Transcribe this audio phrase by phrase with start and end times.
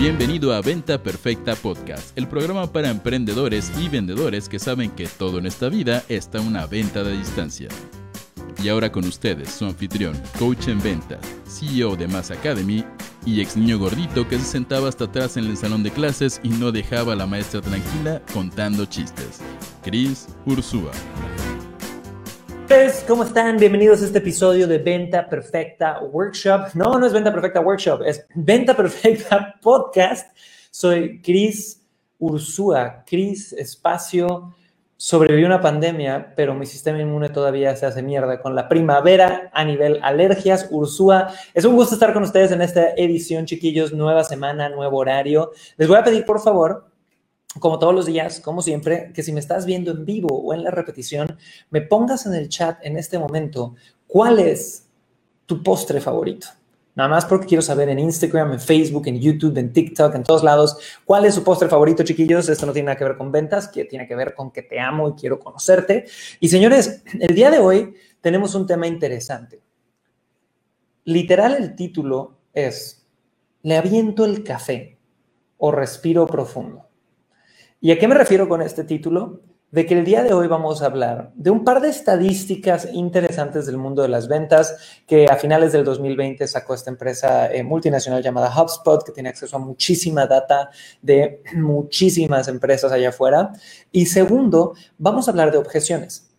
[0.00, 5.38] Bienvenido a Venta Perfecta Podcast, el programa para emprendedores y vendedores que saben que todo
[5.38, 7.68] en esta vida está una venta de distancia.
[8.64, 12.82] Y ahora con ustedes, su anfitrión, coach en ventas, CEO de Mass Academy
[13.26, 16.48] y ex niño gordito que se sentaba hasta atrás en el salón de clases y
[16.48, 19.42] no dejaba a la maestra tranquila contando chistes,
[19.82, 20.92] Chris Ursúa.
[23.08, 23.56] ¿Cómo están?
[23.56, 26.68] Bienvenidos a este episodio de Venta Perfecta Workshop.
[26.74, 30.36] No, no es Venta Perfecta Workshop, es Venta Perfecta Podcast.
[30.70, 31.84] Soy Chris
[32.20, 34.54] Ursúa, Chris Espacio.
[34.96, 39.64] Sobreviví una pandemia, pero mi sistema inmune todavía se hace mierda con la primavera a
[39.64, 40.68] nivel alergias.
[40.70, 43.92] Ursúa, es un gusto estar con ustedes en esta edición, chiquillos.
[43.92, 45.50] Nueva semana, nuevo horario.
[45.76, 46.89] Les voy a pedir, por favor,
[47.58, 50.62] como todos los días, como siempre, que si me estás viendo en vivo o en
[50.62, 51.36] la repetición,
[51.70, 53.74] me pongas en el chat en este momento
[54.06, 54.86] cuál es
[55.46, 56.46] tu postre favorito.
[56.94, 60.44] Nada más porque quiero saber en Instagram, en Facebook, en YouTube, en TikTok, en todos
[60.44, 62.48] lados, cuál es su postre favorito, chiquillos.
[62.48, 64.78] Esto no tiene nada que ver con ventas, que tiene que ver con que te
[64.78, 66.06] amo y quiero conocerte.
[66.40, 69.60] Y señores, el día de hoy tenemos un tema interesante.
[71.04, 73.06] Literal, el título es,
[73.62, 74.98] ¿le aviento el café
[75.58, 76.89] o respiro profundo?
[77.82, 79.40] ¿Y a qué me refiero con este título?
[79.70, 83.64] De que el día de hoy vamos a hablar de un par de estadísticas interesantes
[83.64, 88.22] del mundo de las ventas que a finales del 2020 sacó esta empresa eh, multinacional
[88.22, 90.68] llamada HubSpot, que tiene acceso a muchísima data
[91.00, 93.52] de muchísimas empresas allá afuera.
[93.90, 96.30] Y segundo, vamos a hablar de objeciones.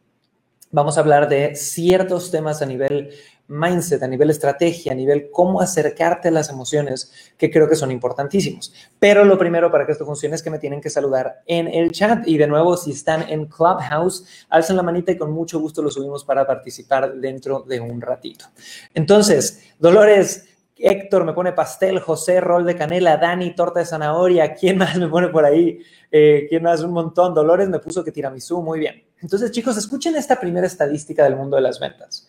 [0.69, 3.09] Vamos a hablar de ciertos temas a nivel
[3.51, 7.91] mindset, a nivel estrategia, a nivel cómo acercarte a las emociones, que creo que son
[7.91, 8.73] importantísimos.
[8.97, 11.91] Pero lo primero para que esto funcione es que me tienen que saludar en el
[11.91, 12.27] chat.
[12.27, 15.91] Y de nuevo, si están en Clubhouse, alzan la manita y con mucho gusto lo
[15.91, 18.45] subimos para participar dentro de un ratito.
[18.93, 24.77] Entonces, Dolores, Héctor me pone pastel, José, rol de canela, Dani, torta de zanahoria, ¿quién
[24.77, 25.79] más me pone por ahí?
[26.09, 26.81] Eh, ¿Quién más?
[26.81, 27.33] Un montón.
[27.33, 29.03] Dolores me puso que tiramisú, muy bien.
[29.21, 32.27] Entonces, chicos, escuchen esta primera estadística del mundo de las ventas.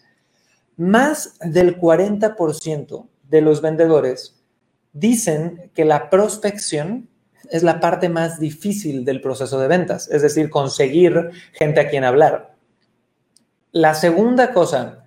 [0.77, 4.43] Más del 40% de los vendedores
[4.93, 7.09] dicen que la prospección
[7.51, 12.05] es la parte más difícil del proceso de ventas, es decir, conseguir gente a quien
[12.05, 12.55] hablar.
[13.73, 15.05] La segunda cosa,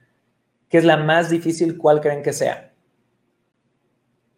[0.70, 2.65] que es la más difícil, ¿cuál creen que sea?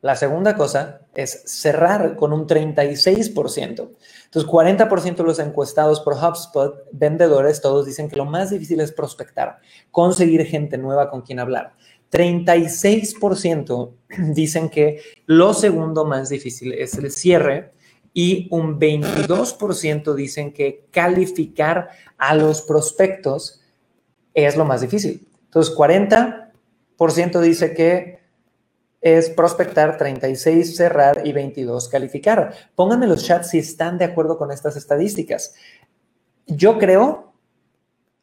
[0.02, 3.90] La segunda cosa es cerrar con un 36%.
[4.26, 8.92] Entonces, 40% de los encuestados por HubSpot, vendedores, todos dicen que lo más difícil es
[8.92, 9.60] prospectar,
[9.90, 11.74] conseguir gente nueva con quien hablar.
[12.12, 13.92] 36%
[14.34, 17.74] dicen que lo segundo más difícil es el cierre
[18.14, 23.62] y un 22% dicen que calificar a los prospectos
[24.34, 25.28] es lo más difícil.
[25.46, 28.27] Entonces, 40% dice que
[29.16, 32.54] es prospectar, 36 cerrar y 22 calificar.
[32.76, 35.54] Pónganme en los chats si están de acuerdo con estas estadísticas.
[36.48, 37.28] Yo creo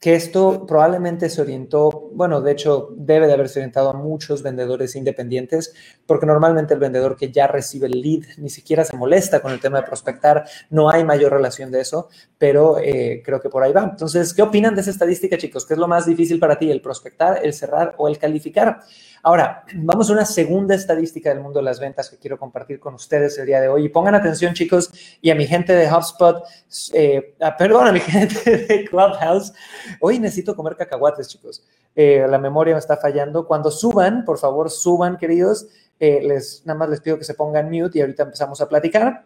[0.05, 4.97] que esto probablemente se orientó, bueno, de hecho debe de haberse orientado a muchos vendedores
[4.97, 5.73] independientes,
[6.05, 9.61] porque normalmente el vendedor que ya recibe el lead ni siquiera se molesta con el
[9.61, 13.73] tema de prospectar, no hay mayor relación de eso, pero eh, creo que por ahí
[13.73, 13.85] va.
[13.85, 15.65] Entonces, ¿qué opinan de esa estadística, chicos?
[15.65, 18.81] ¿Qué es lo más difícil para ti, el prospectar, el cerrar o el calificar?
[19.27, 22.93] Ahora, vamos a una segunda estadística del mundo de las ventas que quiero compartir con
[22.93, 23.87] ustedes el día de hoy.
[23.87, 24.91] Y pongan atención, chicos,
[25.23, 26.45] y a mi gente de HubSpot,
[26.93, 29.55] eh, ah, perdón, a mi gente de Clubhouse.
[30.01, 31.65] Hoy necesito comer cacahuates, chicos.
[31.97, 33.47] Eh, la memoria me está fallando.
[33.47, 35.69] Cuando suban, por favor, suban, queridos.
[35.99, 39.25] Eh, les, nada más les pido que se pongan mute y ahorita empezamos a platicar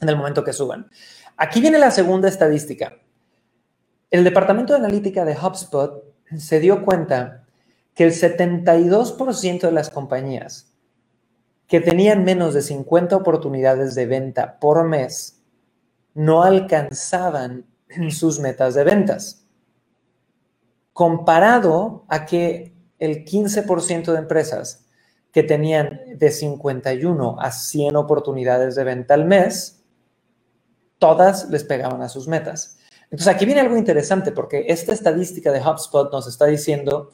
[0.00, 0.90] en el momento que suban.
[1.36, 2.96] Aquí viene la segunda estadística.
[4.10, 6.02] El departamento de analítica de HubSpot
[6.36, 7.41] se dio cuenta
[7.94, 10.72] que el 72% de las compañías
[11.66, 15.40] que tenían menos de 50 oportunidades de venta por mes
[16.14, 17.64] no alcanzaban
[18.10, 19.46] sus metas de ventas.
[20.92, 24.84] Comparado a que el 15% de empresas
[25.32, 29.82] que tenían de 51 a 100 oportunidades de venta al mes,
[30.98, 32.76] todas les pegaban a sus metas.
[33.04, 37.12] Entonces aquí viene algo interesante porque esta estadística de HubSpot nos está diciendo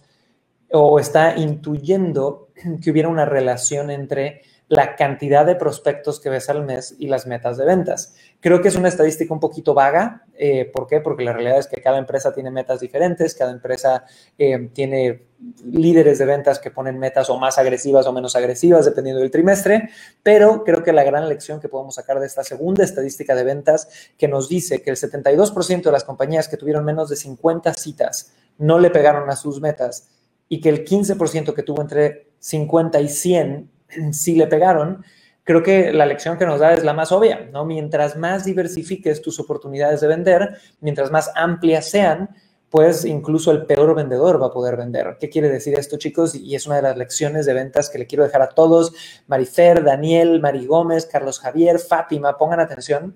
[0.72, 2.48] o está intuyendo
[2.82, 7.26] que hubiera una relación entre la cantidad de prospectos que ves al mes y las
[7.26, 8.14] metas de ventas.
[8.40, 10.24] Creo que es una estadística un poquito vaga.
[10.36, 11.00] Eh, ¿Por qué?
[11.00, 14.04] Porque la realidad es que cada empresa tiene metas diferentes, cada empresa
[14.36, 15.26] eh, tiene
[15.64, 19.88] líderes de ventas que ponen metas o más agresivas o menos agresivas dependiendo del trimestre,
[20.22, 23.88] pero creo que la gran lección que podemos sacar de esta segunda estadística de ventas
[24.18, 28.34] que nos dice que el 72% de las compañías que tuvieron menos de 50 citas
[28.58, 30.08] no le pegaron a sus metas
[30.48, 33.70] y que el 15% que tuvo entre 50 y 100
[34.12, 35.04] sí le pegaron,
[35.44, 37.64] creo que la lección que nos da es la más obvia, ¿no?
[37.64, 42.30] Mientras más diversifiques tus oportunidades de vender, mientras más amplias sean,
[42.70, 45.16] pues incluso el peor vendedor va a poder vender.
[45.18, 46.34] ¿Qué quiere decir esto, chicos?
[46.34, 48.92] Y es una de las lecciones de ventas que le quiero dejar a todos.
[49.26, 53.14] Marifer, Daniel, Mari Gómez, Carlos Javier, Fátima, pongan atención.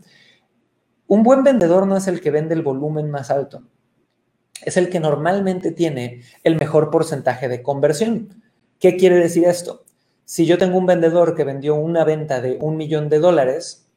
[1.06, 3.62] Un buen vendedor no es el que vende el volumen más alto,
[4.64, 8.42] es el que normalmente tiene el mejor porcentaje de conversión.
[8.78, 9.84] ¿Qué quiere decir esto?
[10.24, 13.88] Si yo tengo un vendedor que vendió una venta de un millón de dólares,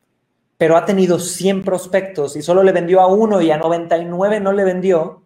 [0.57, 4.51] pero ha tenido 100 prospectos y solo le vendió a uno y a 99 no
[4.51, 5.23] le vendió,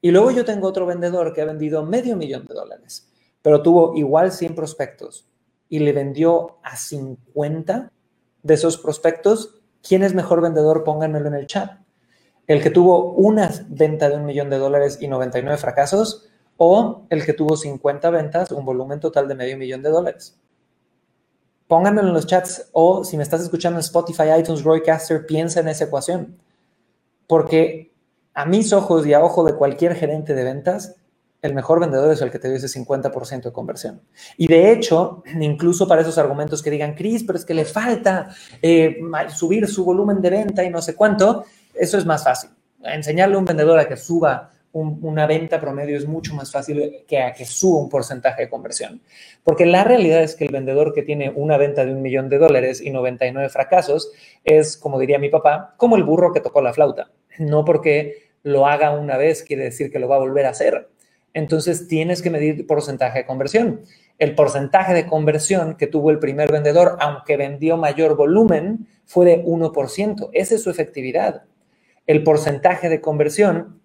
[0.00, 3.12] y luego yo tengo otro vendedor que ha vendido medio millón de dólares,
[3.42, 5.28] pero tuvo igual 100 prospectos
[5.68, 7.92] y le vendió a 50
[8.42, 10.84] de esos prospectos, ¿quién es mejor vendedor?
[10.84, 11.80] Pónganmelo en el chat.
[12.50, 17.24] El que tuvo una venta de un millón de dólares y 99 fracasos o el
[17.24, 20.36] que tuvo 50 ventas, un volumen total de medio millón de dólares.
[21.68, 25.68] Pónganmelo en los chats o si me estás escuchando en Spotify, iTunes, Roycaster, piensa en
[25.68, 26.38] esa ecuación.
[27.28, 27.94] Porque
[28.34, 30.96] a mis ojos y a ojo de cualquier gerente de ventas,
[31.42, 34.02] el mejor vendedor es el que te dio ese 50% de conversión.
[34.36, 38.34] Y de hecho, incluso para esos argumentos que digan, Cris, pero es que le falta
[38.60, 38.98] eh,
[39.28, 41.44] subir su volumen de venta y no sé cuánto,
[41.80, 42.50] eso es más fácil.
[42.84, 47.20] Enseñarle a un vendedor a que suba una venta promedio es mucho más fácil que
[47.20, 49.00] a que suba un porcentaje de conversión.
[49.42, 52.38] Porque la realidad es que el vendedor que tiene una venta de un millón de
[52.38, 54.12] dólares y 99 fracasos
[54.44, 57.10] es, como diría mi papá, como el burro que tocó la flauta.
[57.38, 60.88] No porque lo haga una vez quiere decir que lo va a volver a hacer.
[61.32, 63.80] Entonces tienes que medir porcentaje de conversión.
[64.18, 69.44] El porcentaje de conversión que tuvo el primer vendedor, aunque vendió mayor volumen, fue de
[69.44, 70.30] 1%.
[70.32, 71.44] Esa es su efectividad.
[72.10, 73.80] El porcentaje de conversión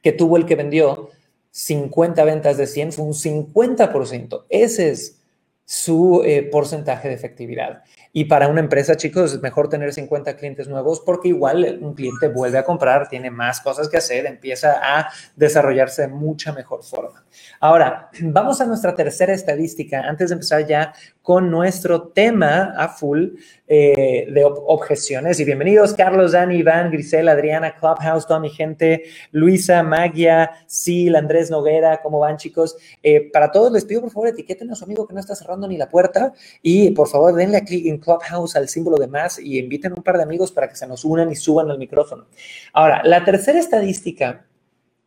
[0.00, 1.08] que tuvo el que vendió
[1.50, 4.44] 50 ventas de 100 fue un 50%.
[4.48, 5.20] Ese es
[5.64, 7.82] su eh, porcentaje de efectividad.
[8.12, 12.28] Y para una empresa, chicos, es mejor tener 50 clientes nuevos porque igual un cliente
[12.28, 17.24] vuelve a comprar, tiene más cosas que hacer, empieza a desarrollarse de mucha mejor forma.
[17.60, 23.34] Ahora, vamos a nuestra tercera estadística antes de empezar ya con nuestro tema a full
[23.66, 25.38] eh, de objeciones.
[25.38, 31.50] Y bienvenidos, Carlos, Dani, Iván, Grisel, Adriana, Clubhouse, toda mi gente, Luisa, Magia, Sil, Andrés
[31.50, 32.78] Noguera, ¿cómo van, chicos?
[33.02, 35.68] Eh, para todos les pido, por favor, etiqueten a su amigo que no está cerrando
[35.68, 36.32] ni la puerta
[36.62, 40.02] y, por favor, denle a clic en Clubhouse al símbolo de más y inviten un
[40.02, 42.26] par de amigos para que se nos unan y suban al micrófono.
[42.72, 44.46] Ahora, la tercera estadística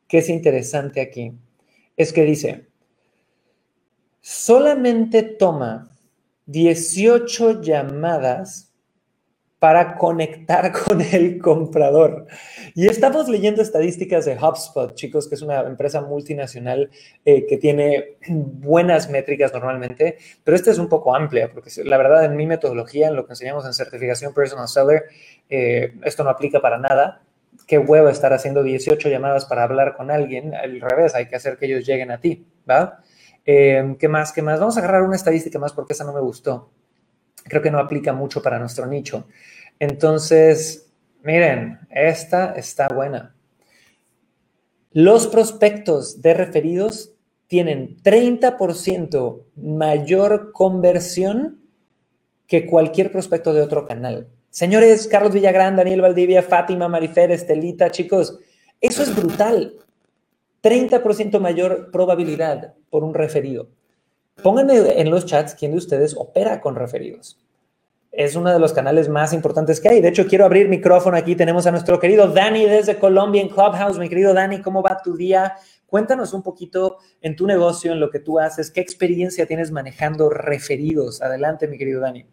[0.08, 1.34] que es interesante aquí
[1.96, 2.68] es que dice,
[4.20, 5.90] solamente toma
[6.48, 8.71] 18 llamadas
[9.62, 12.26] para conectar con el comprador.
[12.74, 16.90] Y estamos leyendo estadísticas de HubSpot, chicos, que es una empresa multinacional
[17.24, 22.26] eh, que tiene buenas métricas normalmente, pero esta es un poco amplia, porque la verdad
[22.26, 25.04] en mi metodología, en lo que enseñamos en certificación Personal Seller,
[25.48, 27.22] eh, esto no aplica para nada.
[27.68, 30.56] Qué huevo estar haciendo 18 llamadas para hablar con alguien.
[30.56, 33.04] Al revés, hay que hacer que ellos lleguen a ti, ¿va?
[33.46, 34.34] Eh, ¿Qué más?
[34.34, 34.60] ¿Qué más?
[34.60, 36.72] Vamos a agarrar una estadística más porque esa no me gustó.
[37.44, 39.28] Creo que no aplica mucho para nuestro nicho.
[39.80, 40.92] Entonces,
[41.24, 43.36] miren, esta está buena.
[44.92, 47.14] Los prospectos de referidos
[47.48, 51.62] tienen 30% mayor conversión
[52.48, 54.28] que cualquier prospecto de otro canal.
[54.50, 58.40] Señores, Carlos Villagrán, Daniel Valdivia, Fátima, Marifer, Estelita, chicos,
[58.82, 59.76] eso es brutal.
[60.62, 63.70] 30% mayor probabilidad por un referido.
[64.42, 67.38] Pónganme en los chats quién de ustedes opera con referidos.
[68.12, 70.02] Es uno de los canales más importantes que hay.
[70.02, 71.36] De hecho, quiero abrir micrófono aquí.
[71.36, 73.98] Tenemos a nuestro querido Dani desde Colombia en Clubhouse.
[73.98, 75.56] Mi querido Dani, ¿cómo va tu día?
[75.86, 78.70] Cuéntanos un poquito en tu negocio, en lo que tú haces.
[78.72, 81.22] ¿Qué experiencia tienes manejando referidos?
[81.22, 82.26] Adelante, mi querido Dani.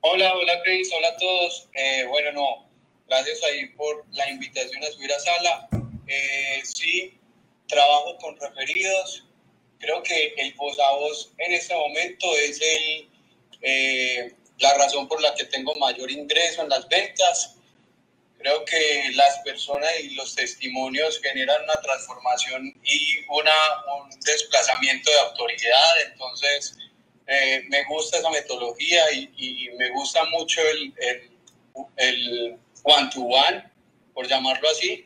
[0.00, 0.90] Hola, hola, Chris.
[0.96, 1.68] Hola a todos.
[1.74, 2.68] Eh, bueno, no,
[3.08, 5.68] gracias ahí por la invitación a subir a sala.
[6.06, 7.18] Eh, sí,
[7.66, 9.26] trabajo con referidos.
[9.78, 13.08] Creo que el voz a voz en este momento es el,
[13.62, 17.56] eh, la razón por la que tengo mayor ingreso en las ventas.
[18.38, 23.52] Creo que las personas y los testimonios generan una transformación y una,
[23.98, 26.02] un desplazamiento de autoridad.
[26.10, 26.76] Entonces,
[27.26, 31.30] eh, me gusta esa metodología y, y me gusta mucho el, el,
[31.96, 33.64] el one-to-one,
[34.14, 35.04] por llamarlo así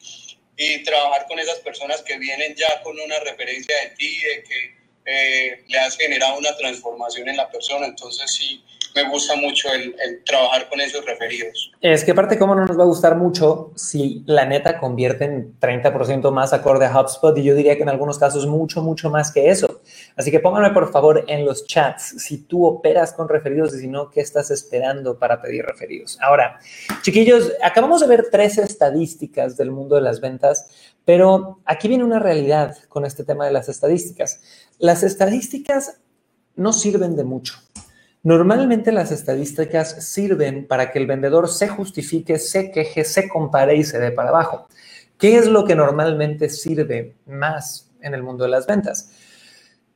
[0.62, 4.76] y trabajar con esas personas que vienen ya con una referencia de ti, de que
[5.06, 7.86] eh, le has generado una transformación en la persona.
[7.86, 8.62] Entonces sí,
[8.94, 9.94] me gusta mucho el,
[10.24, 11.72] trabajar con esos referidos.
[11.80, 15.58] Es que aparte, ¿cómo no nos va a gustar mucho si la neta convierte en
[15.58, 17.36] 30% más acorde a HubSpot?
[17.38, 19.80] Y yo diría que en algunos casos mucho, mucho más que eso.
[20.16, 23.88] Así que pónganme por favor en los chats si tú operas con referidos y si
[23.88, 26.18] no, ¿qué estás esperando para pedir referidos?
[26.20, 26.58] Ahora,
[27.02, 30.68] chiquillos, acabamos de ver tres estadísticas del mundo de las ventas,
[31.04, 34.42] pero aquí viene una realidad con este tema de las estadísticas.
[34.78, 36.00] Las estadísticas
[36.56, 37.54] no sirven de mucho.
[38.22, 43.84] Normalmente las estadísticas sirven para que el vendedor se justifique, se queje, se compare y
[43.84, 44.68] se dé para abajo.
[45.16, 49.10] ¿Qué es lo que normalmente sirve más en el mundo de las ventas?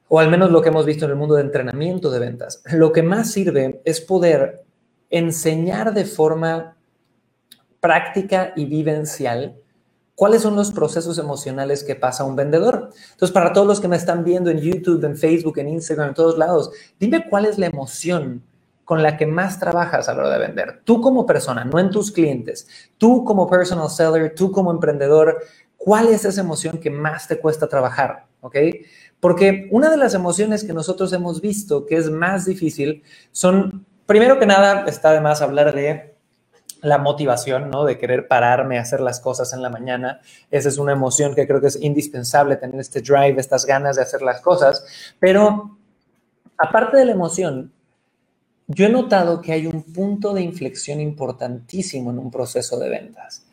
[0.08, 2.62] O al menos lo que hemos visto en el mundo de entrenamiento de ventas.
[2.72, 4.64] Lo que más sirve es poder
[5.10, 6.76] enseñar de forma
[7.80, 9.56] práctica y vivencial
[10.14, 12.90] ¿Cuáles son los procesos emocionales que pasa un vendedor?
[13.12, 16.14] Entonces, para todos los que me están viendo en YouTube, en Facebook, en Instagram, en
[16.14, 18.42] todos lados, dime cuál es la emoción
[18.84, 20.82] con la que más trabajas a la hora de vender.
[20.84, 22.68] Tú como persona, no en tus clientes.
[22.96, 25.42] Tú como personal seller, tú como emprendedor,
[25.76, 28.26] ¿cuál es esa emoción que más te cuesta trabajar?
[28.40, 28.56] ¿Ok?
[29.18, 33.02] Porque una de las emociones que nosotros hemos visto que es más difícil
[33.32, 36.13] son, primero que nada, está de más hablar de
[36.84, 37.84] la motivación, ¿no?
[37.84, 40.20] De querer pararme a hacer las cosas en la mañana.
[40.50, 44.02] Esa es una emoción que creo que es indispensable, tener este drive, estas ganas de
[44.02, 44.84] hacer las cosas.
[45.18, 45.78] Pero
[46.58, 47.72] aparte de la emoción,
[48.66, 53.46] yo he notado que hay un punto de inflexión importantísimo en un proceso de ventas.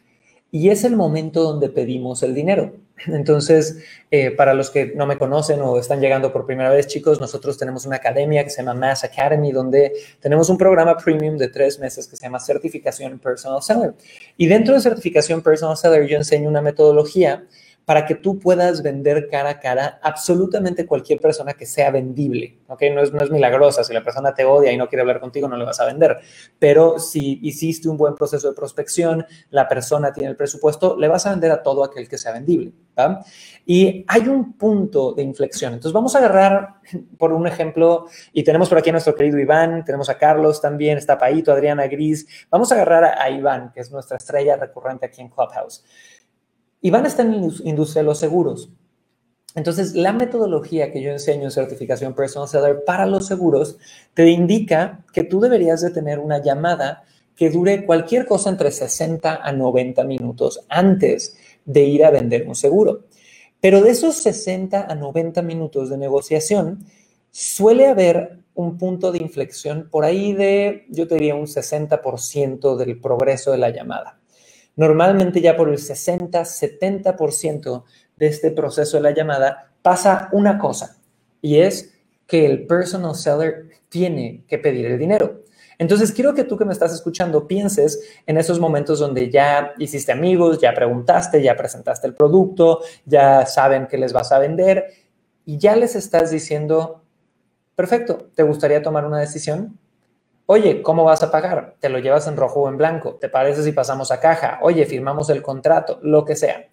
[0.51, 2.73] Y es el momento donde pedimos el dinero.
[3.07, 3.77] Entonces,
[4.09, 7.57] eh, para los que no me conocen o están llegando por primera vez, chicos, nosotros
[7.57, 11.79] tenemos una academia que se llama Mass Academy, donde tenemos un programa premium de tres
[11.79, 13.93] meses que se llama Certificación Personal Seller.
[14.37, 17.45] Y dentro de Certificación Personal Seller yo enseño una metodología
[17.85, 22.59] para que tú puedas vender cara a cara absolutamente cualquier persona que sea vendible.
[22.67, 22.83] ¿ok?
[22.93, 23.83] No es, no es milagrosa.
[23.83, 26.19] Si la persona te odia y no quiere hablar contigo, no le vas a vender.
[26.59, 31.25] Pero si hiciste un buen proceso de prospección, la persona tiene el presupuesto, le vas
[31.25, 32.71] a vender a todo aquel que sea vendible.
[33.65, 35.73] Y hay un punto de inflexión.
[35.73, 36.75] Entonces vamos a agarrar
[37.17, 40.97] por un ejemplo, y tenemos por aquí a nuestro querido Iván, tenemos a Carlos también,
[40.97, 42.27] está Paito, Adriana Gris.
[42.49, 45.83] Vamos a agarrar a Iván, que es nuestra estrella recurrente aquí en Clubhouse.
[46.81, 48.71] Iván está en la industria de los seguros.
[49.53, 53.77] Entonces, la metodología que yo enseño en certificación Personal Seller para los seguros
[54.13, 57.03] te indica que tú deberías de tener una llamada
[57.35, 61.35] que dure cualquier cosa entre 60 a 90 minutos antes
[61.65, 63.05] de ir a vender un seguro.
[63.59, 66.85] Pero de esos 60 a 90 minutos de negociación,
[67.29, 72.99] suele haber un punto de inflexión por ahí de, yo te diría, un 60% del
[72.99, 74.20] progreso de la llamada.
[74.75, 77.83] Normalmente ya por el 60-70%
[78.17, 80.97] de este proceso de la llamada pasa una cosa
[81.41, 81.93] y es
[82.27, 85.41] que el personal seller tiene que pedir el dinero.
[85.77, 90.11] Entonces, quiero que tú que me estás escuchando pienses en esos momentos donde ya hiciste
[90.11, 94.93] amigos, ya preguntaste, ya presentaste el producto, ya saben que les vas a vender
[95.43, 97.03] y ya les estás diciendo,
[97.75, 99.79] perfecto, ¿te gustaría tomar una decisión?
[100.53, 101.77] Oye, ¿cómo vas a pagar?
[101.79, 103.15] ¿Te lo llevas en rojo o en blanco?
[103.15, 104.59] ¿Te parece si pasamos a caja?
[104.61, 106.67] Oye, firmamos el contrato, lo que sea.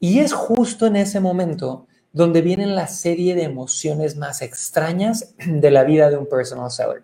[0.00, 5.70] Y es justo en ese momento donde vienen la serie de emociones más extrañas de
[5.70, 7.02] la vida de un personal seller.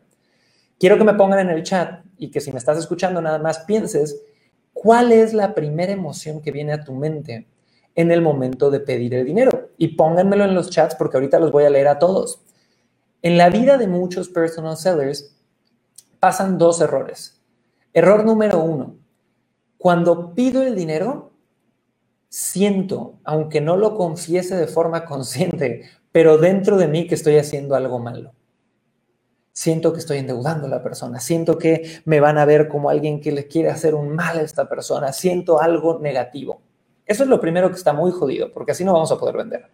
[0.81, 3.59] Quiero que me pongan en el chat y que si me estás escuchando nada más
[3.59, 4.23] pienses
[4.73, 7.47] cuál es la primera emoción que viene a tu mente
[7.95, 9.69] en el momento de pedir el dinero.
[9.77, 12.41] Y pónganmelo en los chats porque ahorita los voy a leer a todos.
[13.21, 15.35] En la vida de muchos personal sellers,
[16.25, 17.39] pasan dos errores.
[17.93, 18.97] Error número uno,
[19.77, 21.33] cuando pido el dinero,
[22.31, 27.75] siento, aunque no lo confiese de forma consciente, pero dentro de mí que estoy haciendo
[27.75, 28.33] algo malo.
[29.53, 33.21] Siento que estoy endeudando a la persona, siento que me van a ver como alguien
[33.21, 36.63] que le quiere hacer un mal a esta persona, siento algo negativo.
[37.05, 39.67] Eso es lo primero que está muy jodido, porque así no vamos a poder vender.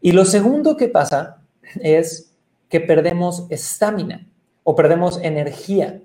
[0.00, 1.42] Y lo segundo que pasa
[1.80, 2.36] es
[2.68, 4.28] que perdemos estamina
[4.64, 6.00] o perdemos energía.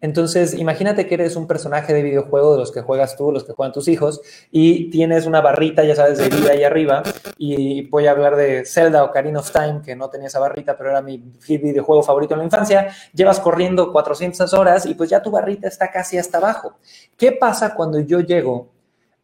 [0.00, 3.52] Entonces, imagínate que eres un personaje de videojuego de los que juegas tú, los que
[3.52, 4.20] juegan tus hijos,
[4.52, 7.02] y tienes una barrita, ya sabes, de vida ahí arriba,
[7.36, 10.76] y voy a hablar de Zelda o Karina of Time, que no tenía esa barrita,
[10.76, 15.20] pero era mi videojuego favorito en la infancia, llevas corriendo 400 horas y pues ya
[15.20, 16.78] tu barrita está casi hasta abajo.
[17.16, 18.68] ¿Qué pasa cuando yo llego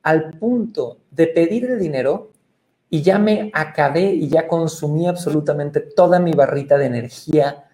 [0.03, 2.33] al punto de pedir el dinero
[2.91, 7.65] y ya me acabé y ya consumí absolutamente toda mi barrita de energía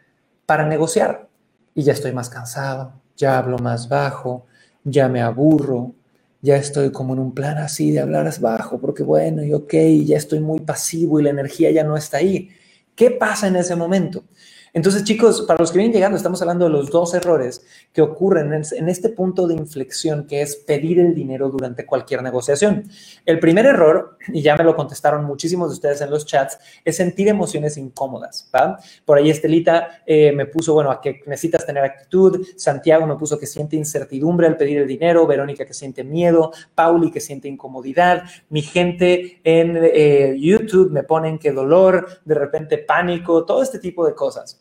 [0.51, 1.29] para negociar.
[1.77, 4.47] Y ya estoy más cansado, ya hablo más bajo,
[4.83, 5.95] ya me aburro,
[6.43, 9.73] ya estoy como en un plan así de hablar bajo, porque bueno, y ok,
[10.05, 12.51] ya estoy muy pasivo y la energía ya no está ahí.
[12.97, 14.25] ¿Qué pasa en ese momento?
[14.73, 18.53] Entonces, chicos, para los que vienen llegando, estamos hablando de los dos errores que ocurren
[18.53, 22.85] en, este punto de inflexión, que es pedir el dinero durante cualquier negociación.
[23.27, 26.97] El primer error, y ya me lo contestaron muchísimos de ustedes en los chats, es
[26.97, 28.49] sentir emociones incómodas.
[28.55, 28.79] ¿va?
[29.05, 32.47] Por ahí Estelita eh, me puso, bueno, a que necesitas tener actitud.
[32.57, 35.27] Santiago me puso que siente incertidumbre al pedir el dinero.
[35.27, 36.53] Verónica que siente miedo.
[36.75, 38.25] Pauli que siente incomodidad.
[38.49, 44.07] Mi gente en eh, YouTube me ponen que dolor, de repente pánico, todo este tipo
[44.07, 44.61] de cosas.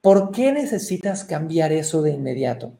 [0.00, 2.72] ¿Por qué necesitas cambiar eso de inmediato?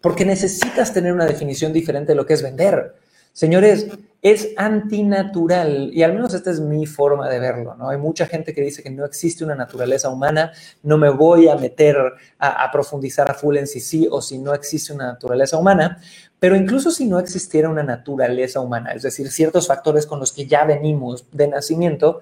[0.00, 2.94] Porque necesitas tener una definición diferente de lo que es vender.
[3.32, 3.88] Señores,
[4.22, 7.88] es antinatural y al menos esta es mi forma de verlo, ¿no?
[7.88, 11.56] Hay mucha gente que dice que no existe una naturaleza humana, no me voy a
[11.56, 11.96] meter
[12.38, 16.00] a, a, profundizar a full en si sí o si no existe una naturaleza humana,
[16.38, 20.46] pero incluso si no existiera una naturaleza humana, es decir, ciertos factores con los que
[20.46, 22.20] ya venimos de nacimiento,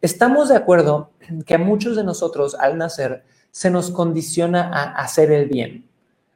[0.00, 1.10] Estamos de acuerdo
[1.46, 5.88] que a muchos de nosotros al nacer se nos condiciona a hacer el bien,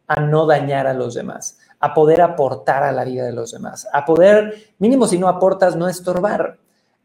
[0.06, 3.88] a no dañar a los demás, a poder aportar a la vida de los demás,
[3.92, 6.58] a poder, mínimo si no aportas, no estorbar.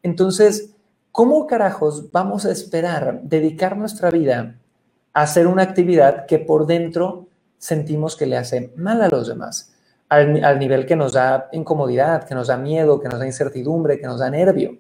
[0.04, 0.76] Entonces,
[1.12, 4.56] ¿cómo carajos vamos a esperar dedicar nuestra vida
[5.14, 9.74] a hacer una actividad que por dentro sentimos que le hace mal a los demás?
[10.10, 14.00] Al, al nivel que nos da incomodidad, que nos da miedo, que nos da incertidumbre,
[14.00, 14.78] que nos da nervio.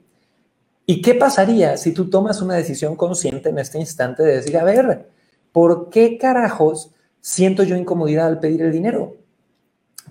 [0.85, 4.63] ¿Y qué pasaría si tú tomas una decisión consciente en este instante de decir, a
[4.63, 5.09] ver,
[5.51, 9.15] ¿por qué carajos siento yo incomodidad al pedir el dinero?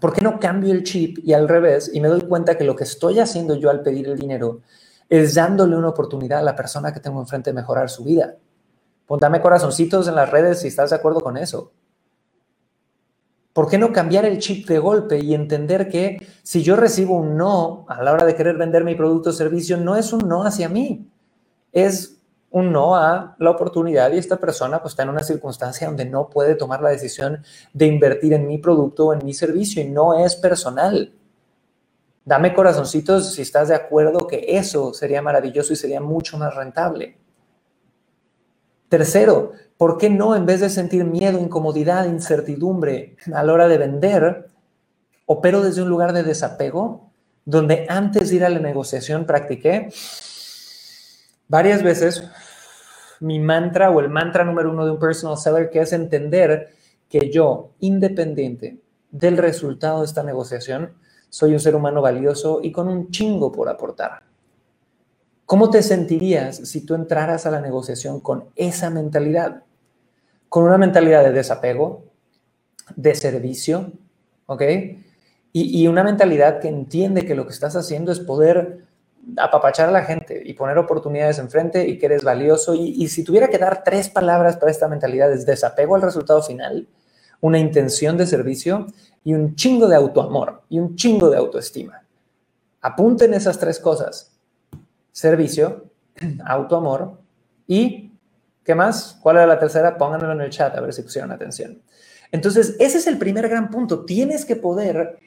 [0.00, 2.75] ¿Por qué no cambio el chip y al revés y me doy cuenta que lo
[2.75, 4.61] que estoy haciendo yo al pedir el dinero
[5.11, 8.37] es dándole una oportunidad a la persona que tengo enfrente de mejorar su vida?
[9.07, 11.71] Póntame corazoncitos en las redes si estás de acuerdo con eso.
[13.52, 17.37] ¿Por qué no cambiar el chip de golpe y entender que si yo recibo un
[17.37, 20.44] no a la hora de querer vender mi producto o servicio, no es un no
[20.44, 21.11] hacia mí,
[21.71, 26.04] es un no a la oportunidad y esta persona pues está en una circunstancia donde
[26.04, 27.42] no puede tomar la decisión
[27.73, 31.12] de invertir en mi producto o en mi servicio y no es personal.
[32.25, 37.18] Dame corazoncitos si estás de acuerdo que eso sería maravilloso y sería mucho más rentable.
[38.88, 39.52] Tercero,
[39.83, 44.49] ¿por qué no en vez de sentir miedo, incomodidad, incertidumbre a la hora de vender,
[45.26, 47.11] opero desde un lugar de desapego,
[47.45, 49.89] donde antes de ir a la negociación practiqué
[51.49, 52.23] varias veces
[53.19, 56.69] mi mantra o el mantra número uno de un personal seller, que es entender
[57.09, 58.78] que yo, independiente
[59.11, 60.93] del resultado de esta negociación,
[61.28, 64.23] soy un ser humano valioso y con un chingo por aportar.
[65.45, 69.65] ¿Cómo te sentirías si tú entraras a la negociación con esa mentalidad?
[70.52, 72.04] Con una mentalidad de desapego,
[72.95, 73.91] de servicio,
[74.45, 74.62] ¿ok?
[75.54, 78.84] Y, una mentalidad que entiende que lo que estás haciendo es poder
[79.38, 82.75] apapachar a la gente y poner oportunidades enfrente y que eres valioso.
[82.75, 86.43] Y, y si tuviera que dar tres palabras para esta mentalidad es desapego al resultado
[86.43, 86.86] final,
[87.41, 88.88] una intención de servicio
[89.25, 92.04] y un chingo de autoamor y un chingo de autoestima.
[92.82, 94.32] Apunten esas tres cosas
[95.12, 95.86] servicio,
[96.45, 97.19] autoamor
[97.67, 98.12] y,
[98.65, 99.19] ¿qué más?
[99.23, 99.97] ¿Cuál era la tercera?
[99.97, 101.81] Pónganmelo en el chat a ver si pusieron atención.
[102.31, 104.05] Entonces, ese es el primer gran punto.
[104.05, 105.19] Tienes que poder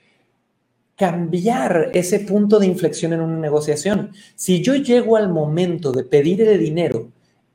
[0.96, 4.12] cambiar ese punto de inflexión en una negociación.
[4.36, 7.12] Si yo llego al momento de pedir el dinero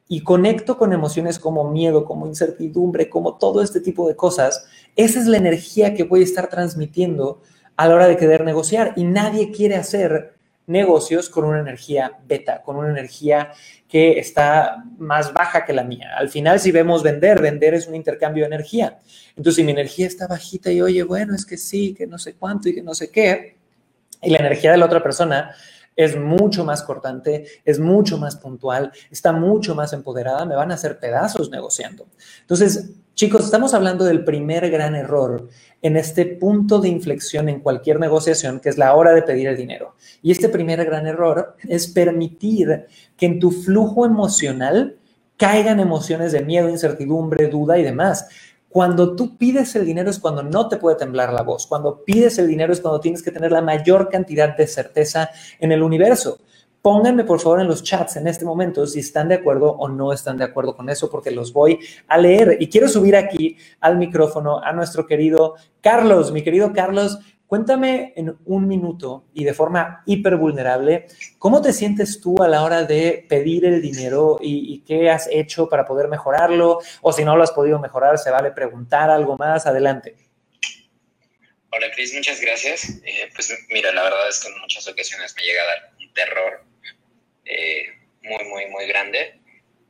[0.08, 4.66] y conecto con emociones como miedo, como incertidumbre, como todo este tipo de cosas,
[4.96, 7.40] esa es la energía que voy a estar transmitiendo
[7.76, 10.34] a la hora de querer negociar y nadie quiere hacer
[10.70, 13.52] negocios con una energía beta, con una energía
[13.88, 16.12] que está más baja que la mía.
[16.16, 18.98] Al final, si vemos vender, vender es un intercambio de energía.
[19.30, 22.34] Entonces, si mi energía está bajita y oye, bueno, es que sí, que no sé
[22.34, 23.56] cuánto y que no sé qué,
[24.22, 25.54] y la energía de la otra persona
[26.04, 30.74] es mucho más cortante, es mucho más puntual, está mucho más empoderada, me van a
[30.74, 32.06] hacer pedazos negociando.
[32.40, 35.48] Entonces, chicos, estamos hablando del primer gran error
[35.82, 39.58] en este punto de inflexión en cualquier negociación, que es la hora de pedir el
[39.58, 39.94] dinero.
[40.22, 42.86] Y este primer gran error es permitir
[43.18, 44.96] que en tu flujo emocional
[45.36, 48.26] caigan emociones de miedo, incertidumbre, duda y demás.
[48.70, 51.66] Cuando tú pides el dinero es cuando no te puede temblar la voz.
[51.66, 55.28] Cuando pides el dinero es cuando tienes que tener la mayor cantidad de certeza
[55.58, 56.38] en el universo.
[56.80, 60.12] Pónganme por favor en los chats en este momento si están de acuerdo o no
[60.12, 62.58] están de acuerdo con eso, porque los voy a leer.
[62.60, 66.30] Y quiero subir aquí al micrófono a nuestro querido Carlos.
[66.30, 67.18] Mi querido Carlos,
[67.50, 72.62] cuéntame en un minuto y de forma hiper vulnerable, ¿cómo te sientes tú a la
[72.62, 76.78] hora de pedir el dinero y, qué has hecho para poder mejorarlo?
[77.02, 79.66] O si no lo has podido mejorar, se vale preguntar algo más.
[79.66, 80.14] Adelante.
[81.72, 82.88] Hola Cris, muchas gracias.
[83.04, 86.14] Eh, pues mira, la verdad es que en muchas ocasiones me llega a dar un
[86.14, 86.64] terror
[87.46, 87.82] eh,
[88.22, 89.40] muy, muy, muy grande.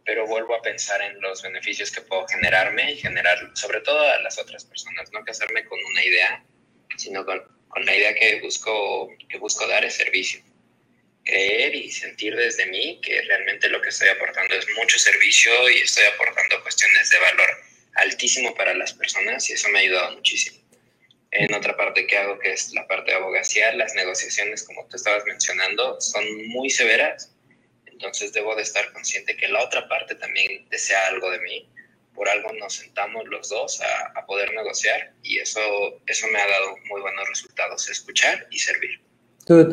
[0.07, 4.19] pero vuelvo a pensar en los beneficios que puedo generarme y generar sobre todo a
[4.23, 6.43] las otras personas, no casarme con una idea,
[6.97, 10.41] sino con, con la idea que busco, que busco dar es servicio.
[11.25, 15.79] Creer y sentir desde mí que realmente lo que estoy aportando es mucho servicio y
[15.81, 17.51] estoy aportando cuestiones de valor
[17.95, 20.59] altísimo para las personas y eso me ha ayudado muchísimo.
[21.33, 24.97] En otra parte que hago, que es la parte de abogacía, las negociaciones, como tú
[24.97, 27.31] estabas mencionando, son muy severas
[28.01, 31.69] entonces debo de estar consciente que la otra parte también desea algo de mí.
[32.21, 33.81] Por algo nos sentamos los dos
[34.15, 35.59] a, poder negociar y eso,
[36.07, 39.01] eso me ha dado muy buenos resultados, escuchar y servir.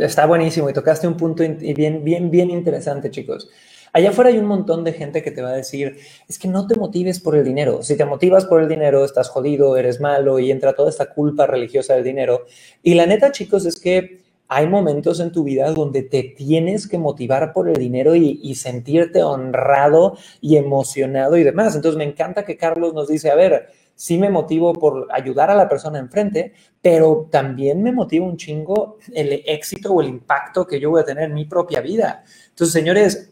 [0.02, 3.50] está buenísimo y tocaste un punto bien, bien, bien interesante, chicos.
[3.92, 6.68] Allá afuera hay un montón de gente que te va a decir, es que no
[6.68, 7.84] te motives por el dinero.
[7.84, 11.48] Si te motivas por el dinero, estás jodido, eres malo y entra toda esta culpa
[11.48, 12.46] religiosa del dinero.
[12.82, 16.98] Y la neta, chicos, es que hay momentos en tu vida donde te tienes que
[16.98, 21.76] motivar por el dinero y, sentirte honrado y emocionado y demás.
[21.76, 25.56] Entonces me encanta que Carlos nos dice, a ver, sí me motivo por ayudar a
[25.56, 30.80] la persona enfrente, pero también me motiva un chingo el éxito o el impacto que
[30.80, 32.24] yo voy a tener en mi propia vida.
[32.50, 33.32] Entonces, señores,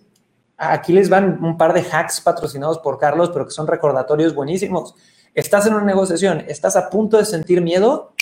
[0.58, 4.96] aquí les van un par de hacks patrocinados por Carlos, pero que son recordatorios buenísimos.
[5.34, 8.14] Estás en una negociación, estás a punto de sentir miedo,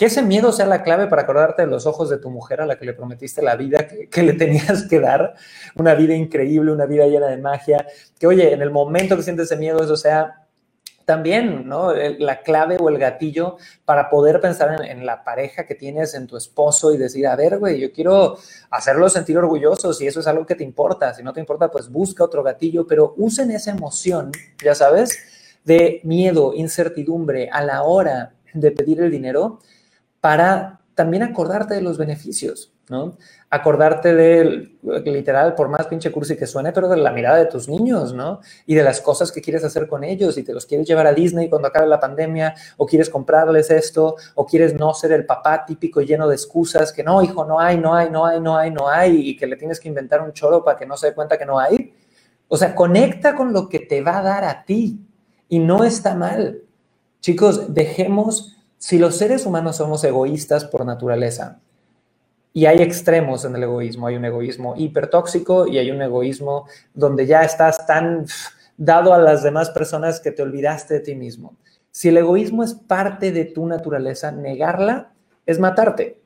[0.00, 2.66] que ese miedo sea la clave para acordarte de los ojos de tu mujer a
[2.66, 5.34] la que le prometiste la vida que, le tenías que dar,
[5.76, 7.86] una vida increíble, una vida llena de magia,
[8.18, 10.46] que oye, en el momento que sientes ese miedo, eso sea
[11.04, 11.92] también, ¿no?
[11.92, 16.38] La clave o el gatillo para poder pensar en, la pareja que tienes, en tu
[16.38, 18.38] esposo y decir, a ver, güey, yo quiero
[18.70, 21.12] hacerlo sentir orgullosos si eso es algo que te importa.
[21.12, 24.32] Si no te importa, pues busca otro gatillo, pero usen esa emoción,
[24.64, 29.58] ya sabes, de miedo, incertidumbre a la hora de pedir el dinero
[30.20, 33.16] para también acordarte de los beneficios, ¿no?
[33.48, 37.68] Acordarte de, literal, por más pinche cursi que suene, pero de la mirada de tus
[37.68, 38.40] niños, ¿no?
[38.66, 41.14] Y de las cosas que quieres hacer con ellos, y te los quieres llevar a
[41.14, 45.64] Disney cuando acabe la pandemia, o quieres comprarles esto, o quieres no ser el papá
[45.64, 48.70] típico lleno de excusas, que no, hijo, no hay, no hay, no hay, no hay,
[48.70, 51.14] no hay, y que le tienes que inventar un choro para que no se dé
[51.14, 51.94] cuenta que no hay.
[52.48, 55.00] O sea, conecta con lo que te va a dar a ti,
[55.48, 56.62] y no está mal.
[57.20, 61.60] Chicos, dejemos si los seres humanos somos egoístas por naturaleza,
[62.54, 67.26] y hay extremos en el egoísmo, hay un egoísmo hipertóxico y hay un egoísmo donde
[67.26, 68.24] ya estás tan
[68.78, 71.54] dado a las demás personas que te olvidaste de ti mismo.
[71.90, 75.12] Si el egoísmo es parte de tu naturaleza, negarla
[75.44, 76.18] es matarte.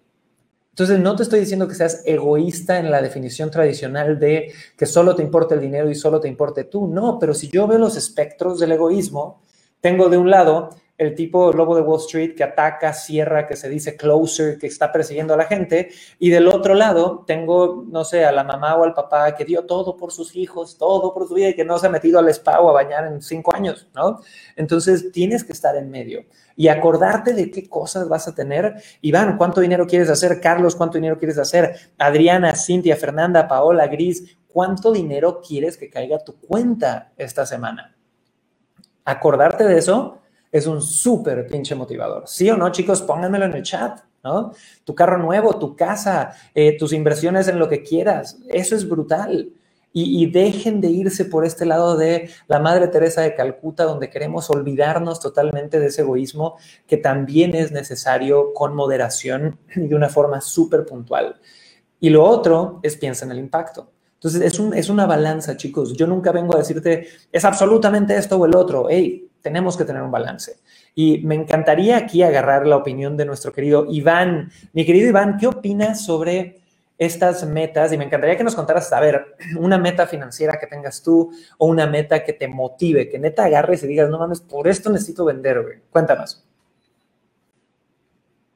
[0.71, 5.17] Entonces, no te estoy diciendo que seas egoísta en la definición tradicional de que solo
[5.17, 6.87] te importa el dinero y solo te importe tú.
[6.87, 9.43] No, pero si yo veo los espectros del egoísmo,
[9.81, 13.69] tengo de un lado el tipo lobo de Wall Street que ataca, cierra, que se
[13.69, 15.91] dice closer, que está persiguiendo a la gente.
[16.19, 19.65] Y del otro lado tengo, no sé, a la mamá o al papá que dio
[19.67, 22.29] todo por sus hijos, todo por su vida y que no se ha metido al
[22.29, 24.21] spa o a bañar en cinco años, ¿no?
[24.55, 26.25] Entonces tienes que estar en medio
[26.57, 28.75] y acordarte de qué cosas vas a tener.
[29.01, 30.41] Iván, ¿cuánto dinero quieres hacer?
[30.41, 31.75] Carlos, ¿cuánto dinero quieres hacer?
[31.99, 37.97] Adriana, Cintia, Fernanda, Paola, Gris, ¿cuánto dinero quieres que caiga a tu cuenta esta semana?
[39.05, 40.21] Acordarte de eso
[40.55, 42.29] es un súper pinche motivador.
[42.29, 43.03] ¿Sí o no, chicos?
[43.03, 44.53] Pónganmelo en el chat, ¿no?
[44.85, 48.39] Tu carro nuevo, tu casa, eh, tus inversiones en lo que quieras.
[48.49, 49.51] Eso es brutal.
[49.97, 54.51] Y, dejen de irse por este lado de la Madre Teresa de Calcuta, donde queremos
[54.51, 56.57] olvidarnos totalmente de ese egoísmo
[56.89, 61.41] que también es necesario con moderación y de una forma súper puntual.
[62.01, 63.91] Y lo otro es piensa en el impacto.
[64.15, 65.93] Entonces, es, un, es una balanza, chicos.
[65.95, 68.87] Yo nunca vengo a decirte, es absolutamente esto o el otro.
[68.89, 70.57] Hey, tenemos que tener un balance.
[70.95, 74.51] Y me encantaría aquí agarrar la opinión de nuestro querido Iván.
[74.73, 76.61] Mi querido Iván, ¿qué opinas sobre
[76.97, 77.93] estas metas?
[77.93, 81.67] Y me encantaría que nos contaras, a ver, una meta financiera que tengas tú o
[81.67, 85.27] una meta que te motive, que neta agarres y digas, no mames, por esto necesito
[85.27, 85.79] vender, güey.
[85.91, 86.43] Cuéntanos.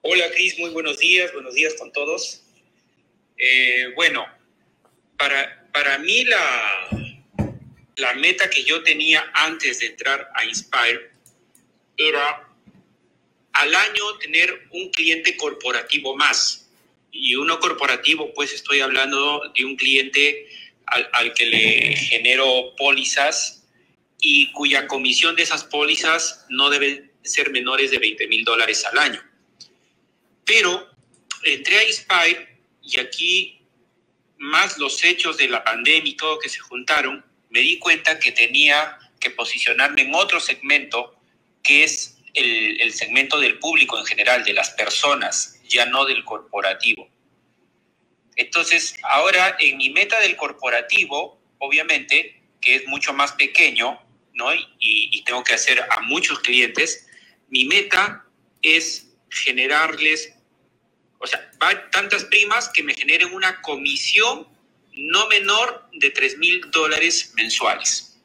[0.01, 2.45] Hola, Cris, muy buenos días, buenos días con todos.
[3.37, 4.25] Eh, bueno,
[5.19, 6.89] para, para mí la,
[7.99, 11.11] la meta que yo tenía antes de entrar a Inspire
[11.97, 12.49] era
[13.53, 16.71] al año tener un cliente corporativo más.
[17.11, 20.49] Y uno corporativo, pues estoy hablando de un cliente
[20.87, 23.67] al, que le genero pólizas
[24.21, 28.99] y cuya comisión de esas pólizas no debe ser menores de 20 mil dólares al
[28.99, 29.23] año.
[30.45, 30.89] Pero
[31.43, 33.61] entré a Inspire y aquí,
[34.39, 38.33] más los hechos de la pandemia y todo que se juntaron, me di cuenta que
[38.33, 41.15] tenía que posicionarme en otro segmento,
[41.63, 47.09] que es el, segmento del público en general, de las personas, ya no del corporativo.
[48.37, 54.01] Entonces, ahora en mi meta del corporativo, obviamente, que es mucho más pequeño,
[54.35, 54.55] ¿no?
[54.55, 57.07] Y, y tengo que hacer a muchos clientes,
[57.49, 58.25] mi meta
[58.63, 60.35] es generarles,
[61.19, 61.51] o sea,
[61.91, 64.47] tantas primas que me generen una comisión
[64.99, 68.21] no menor de 3 mil dólares mensuales.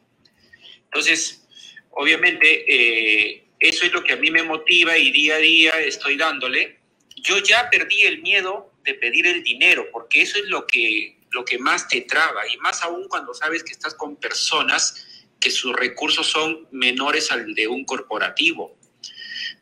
[0.85, 1.45] Entonces,
[1.91, 6.17] obviamente, eh, eso es lo que a mí me motiva y día a día estoy
[6.17, 6.79] dándole.
[7.15, 11.45] Yo ya perdí el miedo de pedir el dinero, porque eso es lo que, lo
[11.45, 15.73] que más te traba, y más aún cuando sabes que estás con personas que sus
[15.73, 18.77] recursos son menores al de un corporativo.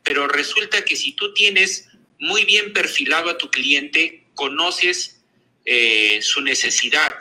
[0.03, 5.20] Pero resulta que si tú tienes muy bien perfilado a tu cliente, conoces
[5.65, 7.13] eh, su necesidad,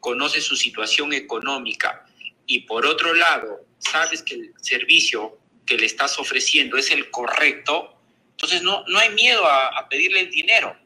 [0.00, 2.04] conoces su situación económica
[2.46, 7.96] y por otro lado, sabes que el servicio que le estás ofreciendo es el correcto,
[8.32, 10.76] entonces no, no hay miedo a, pedirle el dinero.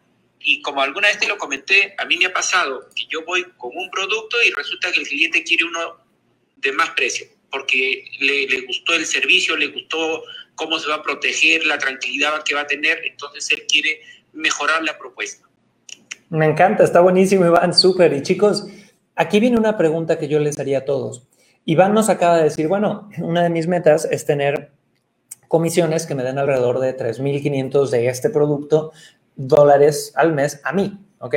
[0.40, 3.44] Y como alguna vez te lo comenté, a mí me ha pasado que yo voy
[3.56, 5.96] con un producto y resulta que el cliente quiere uno
[6.56, 10.22] de más precio, porque le, le, gustó el servicio, le gustó
[10.54, 14.00] cómo se va a proteger, la tranquilidad que va a tener, entonces él quiere
[14.32, 15.47] mejorar la propuesta.
[16.30, 18.12] Me encanta, está buenísimo, Iván, súper.
[18.12, 18.66] Y chicos,
[19.14, 21.26] aquí viene una pregunta que yo les haría a todos.
[21.64, 24.72] Iván nos acaba de decir, bueno, una de mis metas es tener
[25.48, 28.92] comisiones que me den alrededor de 3.500 de este producto
[29.36, 31.34] dólares al mes a mí, ¿ok?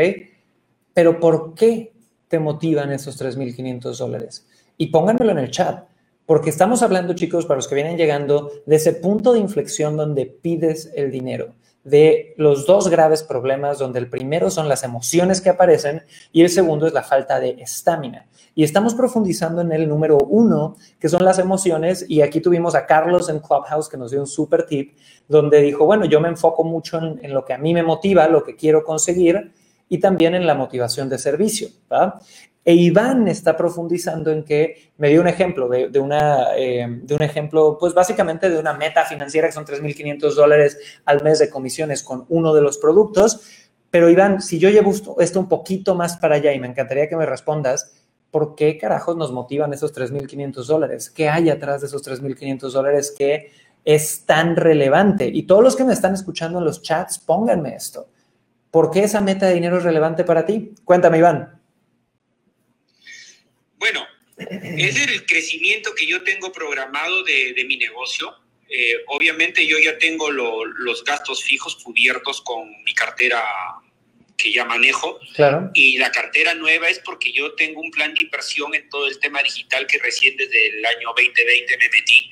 [0.94, 1.94] Pero ¿por qué
[2.28, 4.46] te motivan esos 3.500 dólares?
[4.78, 5.86] Y pónganmelo en el chat,
[6.26, 10.26] porque estamos hablando, chicos, para los que vienen llegando, de ese punto de inflexión donde
[10.26, 15.50] pides el dinero de los dos graves problemas, donde el primero son las emociones que
[15.50, 18.28] aparecen y el segundo es la falta de estamina.
[18.54, 22.86] Y estamos profundizando en el número uno, que son las emociones, y aquí tuvimos a
[22.86, 24.94] Carlos en Clubhouse que nos dio un super tip,
[25.28, 28.44] donde dijo, bueno, yo me enfoco mucho en, lo que a mí me motiva, lo
[28.44, 29.54] que quiero conseguir,
[29.88, 31.70] y también en la motivación de servicio.
[32.64, 37.24] E Iván está profundizando en que me dio un ejemplo de, una, eh, de un
[37.24, 42.04] ejemplo, pues básicamente de una meta financiera que son 3.500 dólares al mes de comisiones
[42.04, 43.42] con uno de los productos.
[43.90, 47.16] Pero Iván, si yo llevo esto un poquito más para allá y me encantaría que
[47.16, 47.94] me respondas,
[48.30, 51.10] ¿por qué carajos nos motivan esos 3.500 dólares?
[51.10, 53.52] ¿Qué hay atrás de esos 3.500 dólares que
[53.84, 55.26] es tan relevante?
[55.28, 58.08] Y todos los que me están escuchando en los chats, pónganme esto.
[58.70, 60.76] ¿Por qué esa meta de dinero es relevante para ti?
[60.86, 61.61] Cuéntame, Iván.
[63.82, 68.32] Bueno, es el crecimiento que yo tengo programado de, de mi negocio.
[68.70, 73.44] Eh, obviamente yo ya tengo lo, los gastos fijos cubiertos con mi cartera
[74.38, 75.20] que ya manejo.
[75.34, 75.72] Claro.
[75.74, 79.20] Y la cartera nueva es porque yo tengo un plan de inversión en todo el
[79.20, 82.30] tema digital que recién desde el año 2020 me metí.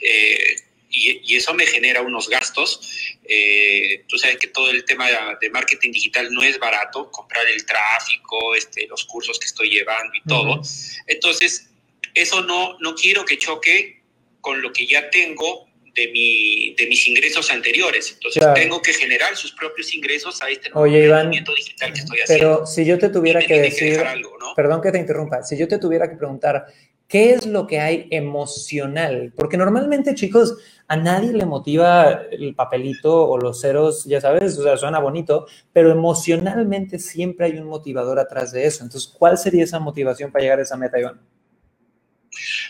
[0.00, 0.56] Eh,
[0.92, 3.16] y, y, eso me genera unos gastos.
[3.24, 5.08] Eh, tú sabes que todo el tema
[5.40, 10.12] de marketing digital no es barato, comprar el tráfico, este, los cursos que estoy llevando
[10.14, 10.52] y todo.
[10.52, 11.02] Uh -huh.
[11.06, 11.70] Entonces,
[12.14, 14.02] eso no, no quiero que choque
[14.40, 18.12] con lo que ya tengo de, mi, de mis ingresos anteriores.
[18.12, 18.54] Entonces, claro.
[18.54, 22.56] tengo que generar sus propios ingresos a este nuevo Oye, Iván, digital que estoy haciendo.
[22.56, 24.54] Pero si yo te tuviera que decir, que algo, ¿no?
[24.54, 26.66] perdón que te interrumpa, si yo te tuviera que preguntar,
[27.08, 29.32] ¿qué es lo que hay emocional?
[29.36, 30.56] Porque normalmente, chicos,
[30.92, 35.46] a nadie le motiva el papelito o los ceros, ya sabes, o sea, suena bonito,
[35.72, 38.84] pero emocionalmente siempre hay un motivador atrás de eso.
[38.84, 41.18] Entonces, ¿cuál sería esa motivación para llegar a esa meta, Iván?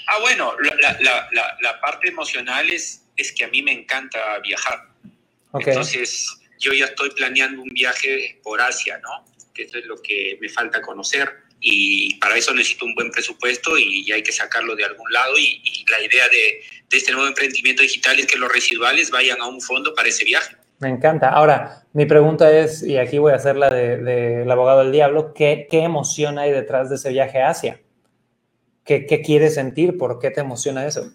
[0.07, 4.39] Ah, bueno, la, la, la, la parte emocional es, es, que a mí me encanta
[4.39, 4.89] viajar.
[5.51, 5.73] Okay.
[5.73, 6.29] Entonces,
[6.61, 9.25] yo ya estoy planeando un viaje por Asia, ¿no?
[9.53, 11.29] Que eso es lo que me falta conocer
[11.65, 15.39] y para eso necesito un buen presupuesto y, y hay que sacarlo de algún lado
[15.39, 19.41] y, y la idea de, de, este nuevo emprendimiento digital es que los residuales vayan
[19.41, 20.57] a un fondo para ese viaje.
[20.81, 21.29] Me encanta.
[21.29, 24.91] Ahora, mi pregunta es, y aquí voy a hacer la del de, de abogado del
[24.91, 27.81] diablo, ¿qué, ¿qué, emoción hay detrás de ese viaje a Asia?
[28.85, 29.97] ¿Qué, ¿Qué quieres sentir?
[29.97, 31.15] ¿Por qué te emociona eso?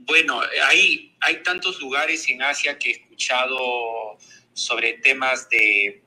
[0.00, 4.18] Bueno, hay, hay tantos lugares en Asia que he escuchado
[4.52, 6.02] sobre temas de,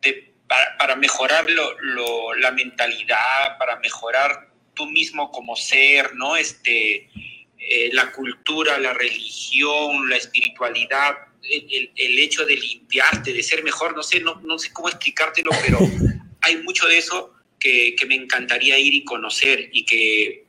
[0.00, 6.36] de para, para, mejorar lo, lo, la mentalidad, para mejorar tú mismo como ser, ¿no?
[6.36, 7.08] Este,
[7.58, 13.96] eh, la cultura, la religión, la espiritualidad, el, el, hecho de limpiarte, de ser mejor,
[13.96, 15.78] no sé, no, no sé cómo explicártelo, pero
[16.42, 20.44] hay mucho de eso que, que, me encantaría ir y conocer y que,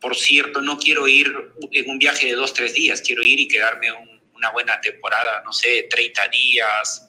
[0.00, 1.32] por cierto, no quiero ir
[1.72, 5.42] en un viaje de dos, tres días, quiero ir y quedarme un, una buena temporada,
[5.44, 7.08] no sé, 30 días,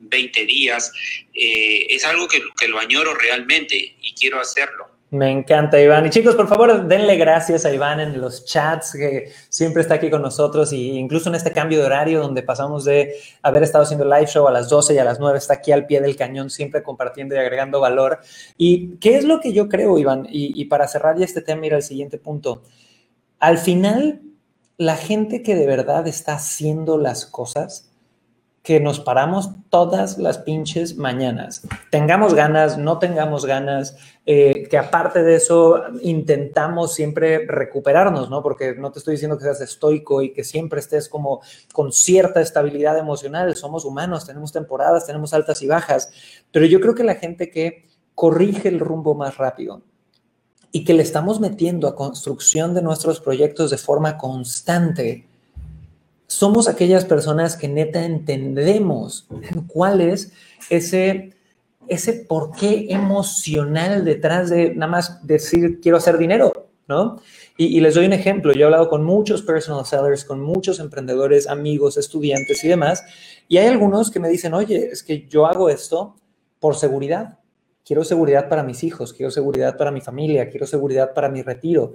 [0.00, 0.92] 20 días.
[1.34, 4.96] Eh, es algo que, que, lo añoro realmente y quiero hacerlo.
[5.10, 6.04] Me encanta, Iván.
[6.06, 10.10] Y chicos, por favor, denle gracias a Iván en los chats, que siempre está aquí
[10.10, 14.04] con nosotros, y incluso en este cambio de horario donde pasamos de haber estado haciendo
[14.04, 16.50] live show a las 12 y a las 9, está aquí al pie del cañón,
[16.50, 18.18] siempre compartiendo y agregando valor.
[18.58, 20.26] ¿Y qué es lo que yo creo, Iván?
[20.28, 22.64] Y, y para cerrar ya este tema, ir al siguiente punto.
[23.38, 24.22] Al final,
[24.76, 27.85] la gente que de verdad está haciendo las cosas,
[28.66, 31.62] que nos paramos todas las pinches mañanas.
[31.92, 38.42] Tengamos ganas, no tengamos ganas, eh, que aparte de eso intentamos siempre recuperarnos, ¿no?
[38.42, 42.40] Porque no te estoy diciendo que seas estoico y que siempre estés como con cierta
[42.40, 43.54] estabilidad emocional.
[43.54, 46.10] Somos humanos, tenemos temporadas, tenemos altas y bajas,
[46.50, 49.82] pero yo creo que la gente que corrige el rumbo más rápido
[50.72, 55.28] y que le estamos metiendo a construcción de nuestros proyectos de forma constante,
[56.26, 59.26] somos aquellas personas que neta entendemos
[59.68, 60.32] cuál es
[60.70, 61.34] ese,
[61.88, 66.52] ese porqué emocional detrás de nada más decir quiero hacer dinero,
[66.88, 67.20] ¿no?
[67.56, 68.52] Y, y, les doy un ejemplo.
[68.52, 73.02] Yo he hablado con muchos personal sellers, con muchos emprendedores, amigos, estudiantes y demás,
[73.48, 76.16] y hay algunos que me dicen, oye, es que yo hago esto
[76.58, 77.38] por seguridad.
[77.84, 81.94] Quiero seguridad para mis hijos, quiero seguridad para mi familia, quiero seguridad para mi retiro.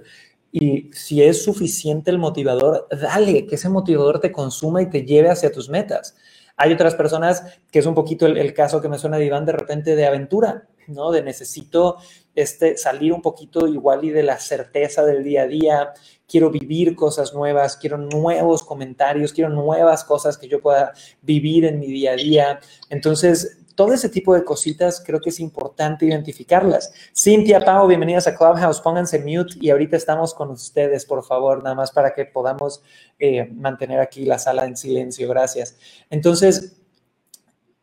[0.52, 5.30] Y si es suficiente el motivador, dale, que ese motivador te consuma y te lleve
[5.30, 6.14] hacia tus metas.
[6.58, 9.96] Hay otras personas que es un poquito el, caso que me suena de de repente
[9.96, 11.10] de aventura, ¿no?
[11.10, 11.96] De necesito
[12.34, 15.92] este, salir un poquito igual y de la certeza del día a día,
[16.28, 21.78] quiero vivir cosas nuevas, quiero nuevos comentarios, quiero nuevas cosas que yo pueda vivir en
[21.78, 22.60] mi día a día.
[22.90, 26.92] Entonces, todo ese tipo de cositas creo que es importante identificarlas.
[27.16, 31.74] Cintia, Pau, bienvenidas a Clubhouse, pónganse mute y ahorita estamos con ustedes, por favor, nada
[31.74, 32.82] más para que podamos
[33.18, 35.76] eh, mantener aquí la sala en silencio, gracias.
[36.10, 36.76] Entonces,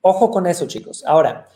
[0.02, 1.04] ojo con eso, chicos.
[1.06, 1.48] Ahora,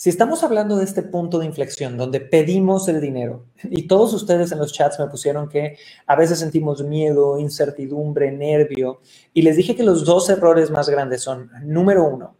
[0.00, 4.52] si estamos hablando de este punto de inflexión donde pedimos el dinero, y todos ustedes
[4.52, 9.00] en los chats me pusieron que a veces sentimos miedo, incertidumbre, nervio,
[9.34, 12.36] y les dije que los dos errores más grandes son, número uno,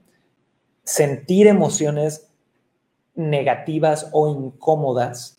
[0.89, 2.29] sentir emociones
[3.15, 5.37] negativas o incómodas,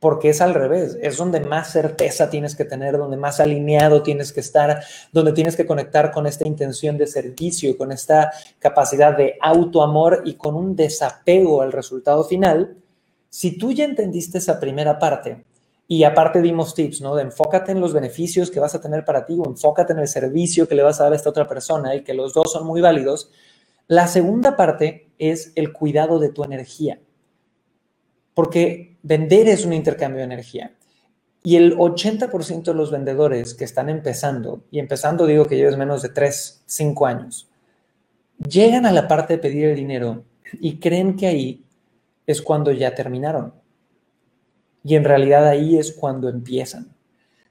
[0.00, 4.32] porque es al revés, es donde más certeza tienes que tener, donde más alineado tienes
[4.32, 4.82] que estar,
[5.12, 10.36] donde tienes que conectar con esta intención de servicio, con esta capacidad de autoamor y
[10.36, 12.78] con un desapego al resultado final.
[13.28, 15.44] Si tú ya entendiste esa primera parte,
[15.88, 17.14] y aparte dimos tips, ¿no?
[17.14, 20.08] De enfócate en los beneficios que vas a tener para ti o enfócate en el
[20.08, 22.66] servicio que le vas a dar a esta otra persona y que los dos son
[22.66, 23.30] muy válidos,
[23.88, 27.00] la segunda parte es el cuidado de tu energía,
[28.34, 30.74] porque vender es un intercambio de energía.
[31.44, 36.02] Y el 80% de los vendedores que están empezando, y empezando digo que lleves menos
[36.02, 37.48] de 3, 5 años,
[38.38, 41.64] llegan a la parte de pedir el dinero y creen que ahí
[42.26, 43.54] es cuando ya terminaron.
[44.82, 46.95] Y en realidad ahí es cuando empiezan.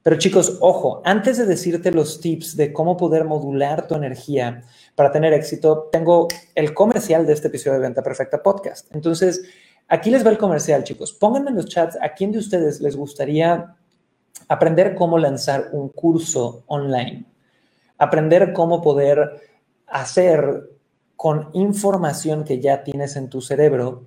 [0.05, 4.61] Pero chicos, ojo, antes de decirte los tips de cómo poder modular tu energía
[4.93, 8.85] para tener éxito, tengo el comercial de este episodio de Venta Perfecta Podcast.
[8.93, 9.41] Entonces,
[9.87, 11.11] aquí les va el comercial, chicos.
[11.11, 13.77] Pónganme en los chats a quién de ustedes les gustaría
[14.47, 17.25] aprender cómo lanzar un curso online,
[17.97, 19.41] aprender cómo poder
[19.87, 20.69] hacer
[21.15, 24.05] con información que ya tienes en tu cerebro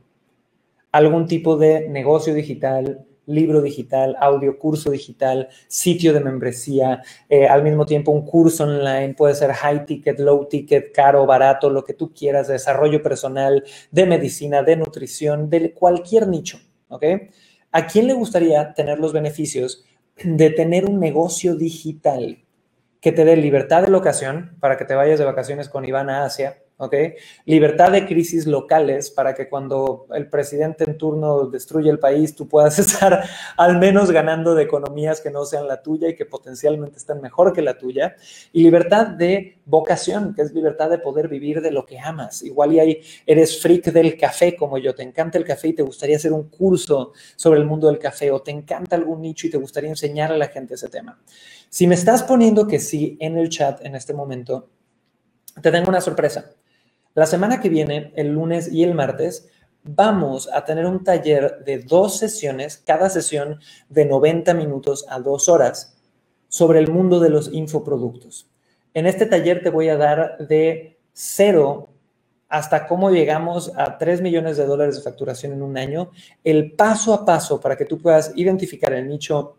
[0.92, 7.62] algún tipo de negocio digital, libro digital, audio curso digital, sitio de membresía, eh, al
[7.62, 11.95] mismo tiempo un curso online, puede ser high ticket, low ticket, caro, barato, lo que
[11.95, 17.05] tú quieras, de desarrollo personal, de medicina, de nutrición, de cualquier nicho, ¿ok?
[17.71, 19.85] ¿A quién le gustaría tener los beneficios
[20.25, 22.45] de tener un negocio digital
[23.01, 26.25] que te dé libertad de locación para que te vayas de vacaciones con Iván a
[26.25, 26.59] Asia?
[26.79, 26.95] ¿Ok?
[27.45, 32.49] Libertad de crisis locales para que cuando el presidente en turno destruye el país, tú
[32.49, 33.23] puedas estar
[33.57, 37.53] al menos ganando de economías que no sean la tuya y que potencialmente estén mejor
[37.53, 38.17] que la tuya.
[38.53, 42.43] Y libertad de vocación, que es libertad de poder vivir de lo que amas.
[42.43, 45.83] Igual y ahí eres freak del café como yo, te encanta el café y te
[45.83, 49.51] gustaría hacer un curso sobre el mundo del café o te encanta algún nicho y
[49.51, 51.21] te gustaría enseñar a la gente ese tema.
[51.69, 54.71] Si me estás poniendo que sí en el chat en este momento,
[55.61, 56.53] te tengo una sorpresa.
[57.14, 59.49] La semana que viene, el lunes y el martes,
[59.83, 65.49] vamos a tener un taller de dos sesiones, cada sesión de 90 minutos a dos
[65.49, 65.97] horas,
[66.49, 68.49] sobre el mundo de los infoproductos.
[68.94, 71.91] En este taller te voy a dar de cero
[72.49, 76.11] hasta cómo llegamos a 3 millones de dólares de facturación en un año,
[76.43, 79.57] el paso a paso para que tú puedas identificar el nicho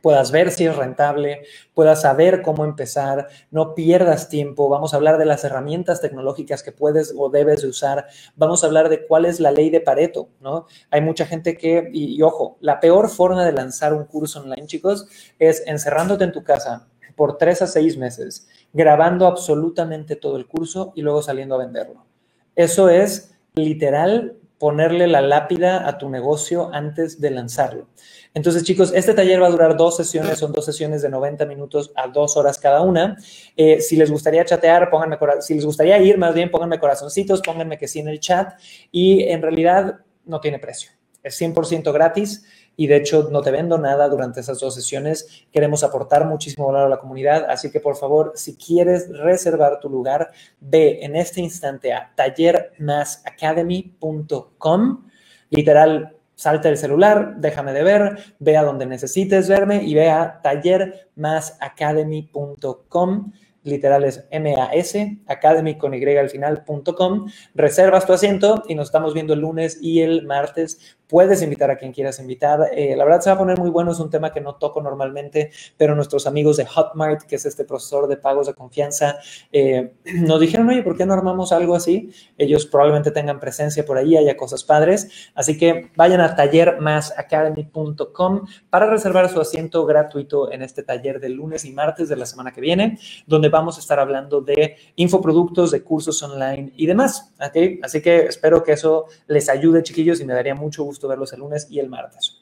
[0.00, 1.42] puedas ver si es rentable,
[1.74, 4.68] puedas saber cómo empezar, no pierdas tiempo.
[4.68, 8.06] Vamos a hablar de las herramientas tecnológicas que puedes o debes de usar.
[8.36, 10.66] Vamos a hablar de cuál es la ley de Pareto, ¿no?
[10.90, 14.66] Hay mucha gente que, y, y ojo, la peor forma de lanzar un curso online,
[14.66, 15.06] chicos,
[15.38, 20.92] es encerrándote en tu casa por tres a seis meses, grabando absolutamente todo el curso
[20.94, 22.06] y luego saliendo a venderlo.
[22.54, 27.88] Eso es literal ponerle la lápida a tu negocio antes de lanzarlo.
[28.34, 31.92] Entonces, chicos, este taller va a durar dos sesiones, son dos sesiones de 90 minutos
[31.96, 33.16] a dos horas cada una.
[33.56, 37.78] Eh, si les gustaría chatear, pónganme, si les gustaría ir, más bien pónganme corazoncitos, pónganme
[37.78, 38.52] que sí en el chat
[38.92, 40.90] y en realidad no tiene precio.
[41.22, 42.44] Es 100% gratis
[42.78, 45.44] y de hecho no te vendo nada durante esas dos sesiones.
[45.52, 49.90] Queremos aportar muchísimo valor a la comunidad, así que por favor, si quieres reservar tu
[49.90, 55.08] lugar, ve en este instante a tallermasacademy.com.
[55.50, 60.40] Literal, salta el celular, déjame de ver, ve a donde necesites verme y ve a
[60.40, 63.32] tallermasacademy.com
[63.68, 67.30] literal es M-A-S, academy con Y al final.com.
[67.54, 70.97] Reservas tu asiento y nos estamos viendo el lunes y el martes.
[71.08, 72.68] Puedes invitar a quien quieras invitar.
[72.72, 74.82] Eh, la verdad se va a poner muy bueno, es un tema que no toco
[74.82, 79.16] normalmente, pero nuestros amigos de Hotmart, que es este profesor de pagos de confianza,
[79.50, 82.10] eh, nos dijeron, oye, ¿por qué no armamos algo así?
[82.36, 85.30] Ellos probablemente tengan presencia por ahí, haya cosas padres.
[85.34, 91.64] Así que vayan a tallermasacademy.com para reservar su asiento gratuito en este taller del lunes
[91.64, 95.82] y martes de la semana que viene, donde vamos a estar hablando de infoproductos, de
[95.82, 97.32] cursos online y demás.
[97.42, 97.80] ¿okay?
[97.82, 101.40] Así que espero que eso les ayude, chiquillos, y me daría mucho gusto verlos el
[101.40, 102.38] lunes y el martes.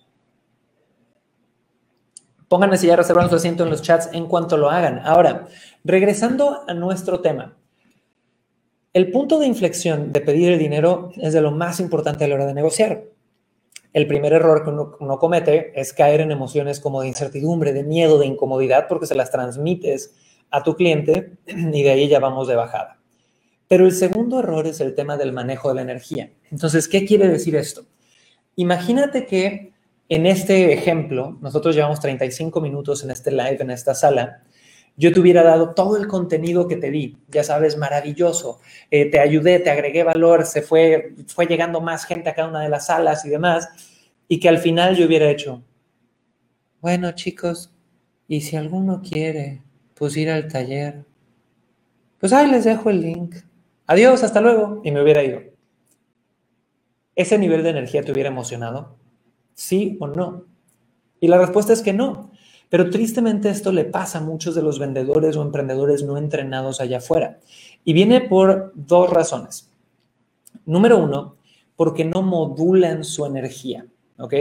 [2.48, 5.00] Pónganme si ya reservaron su asiento en los chats en cuanto lo hagan.
[5.04, 5.48] Ahora,
[5.84, 7.56] regresando a nuestro tema.
[8.92, 12.36] El punto de inflexión de pedir el dinero es de lo más importante a la
[12.36, 13.04] hora de negociar.
[13.92, 18.18] El primer error que uno, comete es caer en emociones como de incertidumbre, de miedo,
[18.18, 20.14] de incomodidad, porque se las transmites
[20.50, 22.98] a tu cliente y de ahí ya vamos de bajada.
[23.68, 26.30] Pero el segundo error es el tema del manejo de la energía.
[26.50, 27.84] Entonces, ¿qué quiere decir esto?
[28.56, 29.72] Imagínate que
[30.08, 34.42] en este ejemplo, nosotros llevamos 35 minutos en este live, en esta sala,
[34.96, 39.20] yo te hubiera dado todo el contenido que te di, ya sabes, maravilloso, eh, te
[39.20, 42.86] ayudé, te agregué valor, se fue, fue llegando más gente a cada una de las
[42.86, 43.68] salas y demás,
[44.28, 45.62] y que al final yo hubiera hecho,
[46.80, 47.72] bueno chicos,
[48.28, 49.62] y si alguno quiere,
[49.94, 51.04] pues ir al taller,
[52.18, 53.34] pues ahí les dejo el link,
[53.86, 55.55] adiós, hasta luego, y me hubiera ido.
[57.16, 58.94] ¿Ese nivel de energía te hubiera emocionado?
[59.54, 60.44] ¿Sí o no?
[61.18, 62.30] Y la respuesta es que no.
[62.68, 66.98] Pero tristemente esto le pasa a muchos de los vendedores o emprendedores no entrenados allá
[66.98, 67.38] afuera.
[67.84, 69.70] Y viene por dos razones.
[70.66, 71.36] Número uno,
[71.74, 73.86] porque no modulan su energía.
[74.18, 74.34] ¿Ok?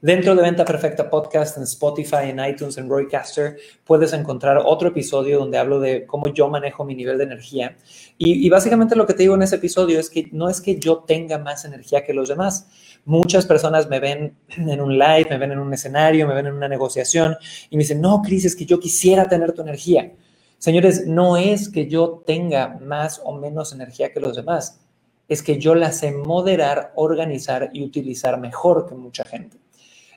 [0.00, 5.38] Dentro de Venta Perfecta Podcast en Spotify, en iTunes, en Roycaster, puedes encontrar otro episodio
[5.38, 7.76] donde hablo de cómo yo manejo mi nivel de energía.
[8.18, 10.78] Y, y, básicamente lo que te digo en ese episodio es que no es que
[10.78, 12.68] yo tenga más energía que los demás.
[13.04, 16.54] Muchas personas me ven en un live, me ven en un escenario, me ven en
[16.54, 17.36] una negociación
[17.70, 20.12] y me dicen, no, Cris, es que yo quisiera tener tu energía.
[20.58, 24.85] Señores, no es que yo tenga más o menos energía que los demás
[25.28, 29.58] es que yo la sé moderar, organizar y utilizar mejor que mucha gente.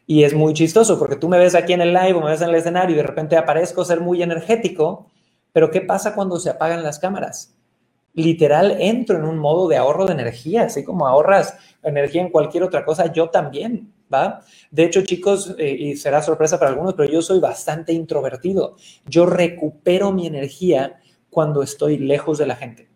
[0.06, 2.42] Y es muy chistoso porque tú me ves aquí en el live o me ves
[2.42, 5.08] en el escenario y de repente aparezco ser muy energético,
[5.52, 7.56] pero ¿qué pasa cuando se apagan las cámaras?
[8.14, 12.64] Literal, entro en un modo de ahorro de energía, así como ahorras energía en cualquier
[12.64, 14.42] otra cosa, yo también, ¿va?
[14.72, 18.76] De hecho, chicos, eh, y será sorpresa para algunos, pero yo soy bastante introvertido.
[19.06, 21.00] Yo recupero mi energía
[21.30, 22.89] cuando estoy lejos de la gente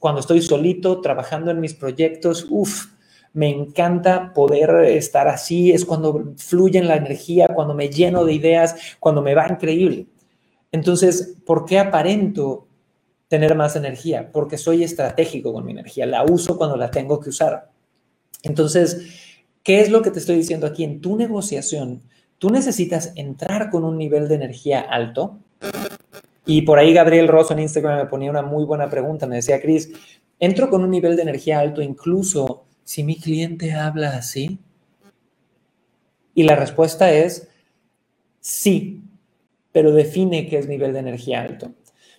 [0.00, 2.86] cuando estoy solito trabajando en mis proyectos, uff,
[3.32, 8.74] me encanta poder estar así, es cuando fluye la energía, cuando me lleno de ideas,
[8.98, 10.06] cuando me va increíble.
[10.72, 12.66] Entonces, ¿por qué aparento
[13.28, 14.32] tener más energía?
[14.32, 17.70] Porque soy estratégico con mi energía, la uso cuando la tengo que usar.
[18.42, 20.82] Entonces, ¿qué es lo que te estoy diciendo aquí?
[20.82, 22.02] En tu negociación,
[22.38, 25.38] tú necesitas entrar con un nivel de energía alto,
[26.46, 29.26] y por ahí Gabriel Rosso en Instagram me ponía una muy buena pregunta.
[29.26, 29.92] Me decía, Cris,
[30.38, 34.58] ¿entro con un nivel de energía alto incluso si mi cliente habla así?
[36.34, 37.48] Y la respuesta es
[38.40, 39.02] sí,
[39.72, 41.72] pero define qué es nivel de energía alto.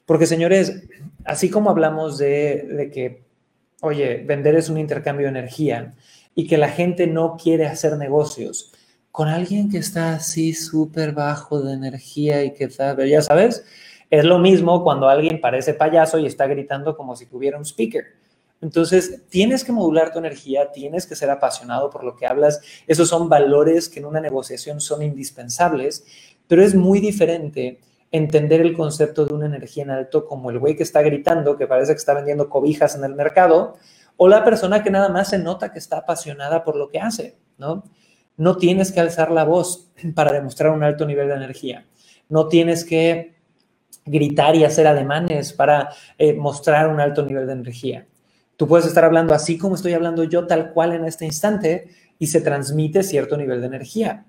[0.06, 0.84] Porque, señores,
[1.26, 3.24] así como hablamos de, de que,
[3.82, 5.94] oye, vender es un intercambio de energía
[6.36, 8.72] y que la gente no quiere hacer negocios
[9.12, 13.66] con alguien que está así súper bajo de energía y que sabe, ya sabes,
[14.12, 18.04] es lo mismo cuando alguien parece payaso y está gritando como si tuviera un speaker.
[18.60, 22.62] Entonces, tienes que modular tu energía, tienes que ser apasionado por lo que hablas.
[22.86, 26.06] Esos son valores que en una negociación son indispensables,
[26.46, 27.80] pero es muy diferente
[28.12, 31.66] entender el concepto de una energía en alto como el güey que está gritando, que
[31.66, 33.78] parece que está vendiendo cobijas en el mercado,
[34.18, 37.38] o la persona que nada más se nota que está apasionada por lo que hace,
[37.58, 37.86] ¿no?
[38.36, 41.86] No tienes que alzar la voz para demostrar un alto nivel de energía.
[42.28, 43.41] No tienes que
[44.06, 48.08] gritar y hacer ademanes para eh, mostrar un alto nivel de energía.
[48.58, 51.88] Tú puedes estar hablando así como estoy hablando yo tal cual en este instante
[52.20, 54.26] y se transmite cierto nivel de energía.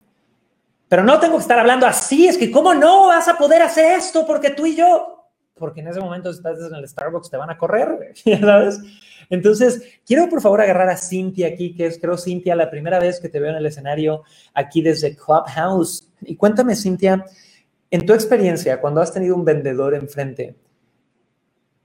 [0.88, 3.92] Pero no tengo que estar hablando así, es que ¿cómo no vas a poder hacer
[3.98, 4.26] esto?
[4.26, 7.56] Porque tú y yo, porque en ese momento estás en el Starbucks, te van a
[7.56, 8.80] correr, ¿sabes?
[9.30, 13.20] Entonces, quiero por favor agarrar a Cintia aquí, que es, creo, Cintia, la primera vez
[13.20, 16.12] que te veo en el escenario aquí desde Clubhouse.
[16.20, 17.24] Y cuéntame, Cintia,
[17.92, 20.54] en tu experiencia, cuando has tenido un vendedor enfrente,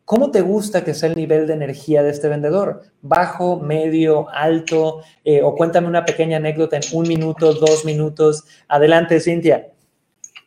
[0.05, 2.84] ¿cómo te gusta que sea el nivel de energía de este vendedor?
[3.01, 5.03] ¿Bajo, medio, alto?
[5.26, 8.45] Eh, o cuéntame una pequeña anécdota en un minuto, dos minutos.
[8.70, 9.68] Adelante, Cintia.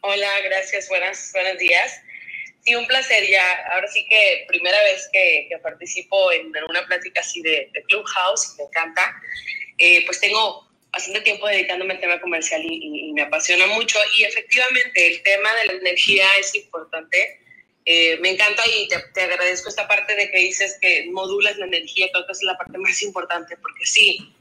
[0.01, 0.89] Hola, gracias.
[0.89, 2.01] Buenas, buenos días.
[2.65, 3.45] Sí, un placer ya.
[3.75, 9.03] Ahora sí que primera vez que, participo en, una plática así de, Clubhouse, me encanta.
[9.77, 13.99] Eh, pues tengo bastante tiempo dedicándome al tema comercial y, me apasiona mucho.
[14.17, 17.41] Y efectivamente el tema de la energía es importante.
[17.85, 21.67] Eh, me encanta y te, te, agradezco esta parte de que dices que modulas la
[21.67, 24.33] energía, creo que es la parte más importante, porque sí,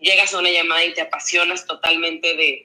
[0.00, 2.62] llegas a una llamada y te apasionas totalmente de,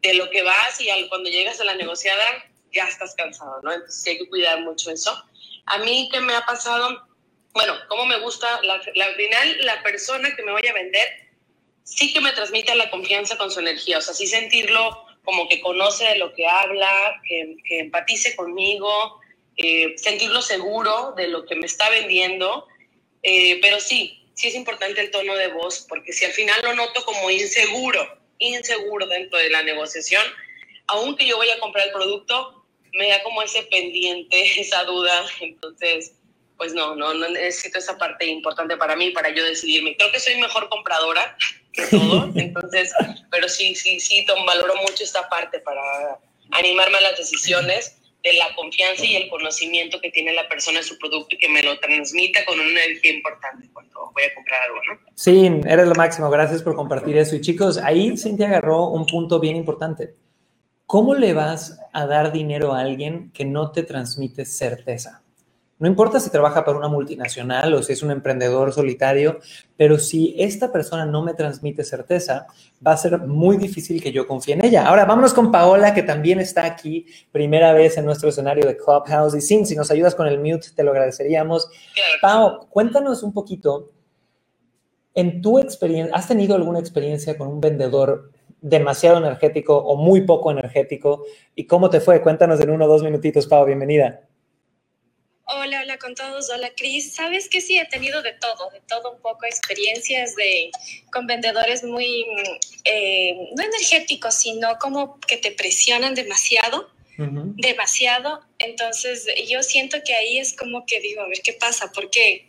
[0.00, 3.72] de lo que vas y al, cuando llegas a la negociada ya estás cansado, ¿no?
[3.72, 5.24] Entonces hay que cuidar mucho eso.
[5.66, 7.06] A mí, ¿qué me ha pasado?
[7.52, 8.60] Bueno, ¿cómo me gusta?
[8.62, 11.23] La, la, final, la persona que me vaya a vender
[11.84, 15.60] sí que me transmite la confianza con su energía, o sea, sí sentirlo como que
[15.60, 19.20] conoce de lo que habla, que, empatice conmigo,
[19.56, 22.66] eh, sentirlo seguro de lo que me está vendiendo,
[23.22, 26.74] eh, pero sí, sí es importante el tono de voz, porque si al final lo
[26.74, 28.06] noto como inseguro,
[28.38, 30.22] inseguro dentro de la negociación,
[30.86, 35.24] aunque yo vaya a comprar el producto, me da como ese pendiente, esa duda.
[35.40, 36.12] Entonces,
[36.64, 39.94] pues no, no, no necesito esa parte importante para mí, para yo decidirme.
[39.98, 41.36] Creo que soy mejor compradora
[41.74, 42.90] que todo, entonces,
[43.30, 45.82] pero sí, sí, sí, valoro mucho esta parte para
[46.52, 50.84] animarme a las decisiones de la confianza y el conocimiento que tiene la persona en
[50.84, 54.62] su producto y que me lo transmita con una energía importante cuando voy a comprar
[54.62, 55.00] algo, ¿no?
[55.14, 56.30] Sí, eres lo máximo.
[56.30, 57.36] Gracias por compartir eso.
[57.36, 60.14] Y chicos, ahí Cintia agarró un punto bien importante.
[60.86, 65.23] ¿Cómo le vas a dar dinero a alguien que no te transmite certeza?
[65.78, 69.40] No importa si trabaja para una multinacional o si es un emprendedor solitario,
[69.76, 72.46] pero si esta persona no me transmite certeza,
[72.86, 74.86] va a ser muy difícil que yo confíe en ella.
[74.86, 79.34] Ahora, vámonos con Paola, que también está aquí, primera vez en nuestro escenario de Clubhouse.
[79.34, 81.68] Y sin, si nos ayudas con el mute, te lo agradeceríamos.
[82.22, 83.90] Pao, cuéntanos un poquito,
[85.14, 88.30] en tu experiencia, ¿has tenido alguna experiencia con un vendedor
[88.64, 91.24] demasiado energético o muy poco energético.
[91.54, 92.22] ¿Y cómo te fue?
[92.22, 94.22] Cuéntanos en uno o dos minutitos, Pau, bienvenida.
[95.46, 96.48] Hola, hola con todos.
[96.48, 97.14] Hola, Cris.
[97.14, 100.70] Sabes que sí, he tenido de todo, de todo un poco, experiencias de,
[101.12, 102.24] con vendedores muy,
[102.84, 108.40] eh, no energéticos, sino como que te presionan demasiado, demasiado.
[108.58, 112.48] Entonces, yo siento que ahí es como que digo, a ver qué pasa, ¿por qué?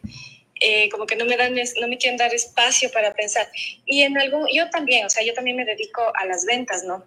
[0.61, 3.51] Eh, como que no me dan, no me quieren dar espacio para pensar.
[3.85, 7.05] Y en algún, yo también, o sea, yo también me dedico a las ventas, ¿no?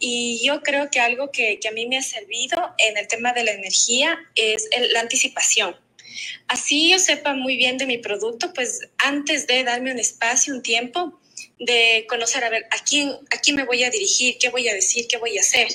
[0.00, 3.32] Y yo creo que algo que, que a mí me ha servido en el tema
[3.32, 5.76] de la energía es la anticipación.
[6.48, 10.62] Así yo sepa muy bien de mi producto, pues antes de darme un espacio, un
[10.62, 11.20] tiempo,
[11.58, 14.74] de conocer, a ver, a quién, a quién me voy a dirigir, qué voy a
[14.74, 15.68] decir, qué voy a hacer.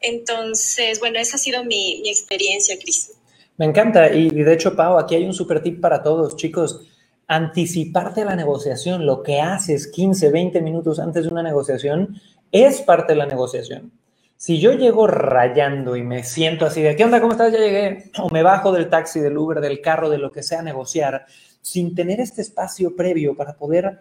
[0.00, 3.12] Entonces, bueno, esa ha sido mi, mi experiencia, Cris.
[3.56, 4.10] Me encanta.
[4.12, 6.86] Y de hecho, Pau, aquí hay un super tip para todos, chicos.
[7.28, 9.06] Anticiparte a la negociación.
[9.06, 13.92] Lo que haces 15, 20 minutos antes de una negociación es parte de la negociación.
[14.36, 17.20] Si yo llego rayando y me siento así de, ¿qué onda?
[17.20, 17.52] ¿Cómo estás?
[17.52, 18.10] Ya llegué.
[18.18, 21.26] O me bajo del taxi, del Uber, del carro, de lo que sea, a negociar,
[21.60, 24.00] sin tener este espacio previo para poder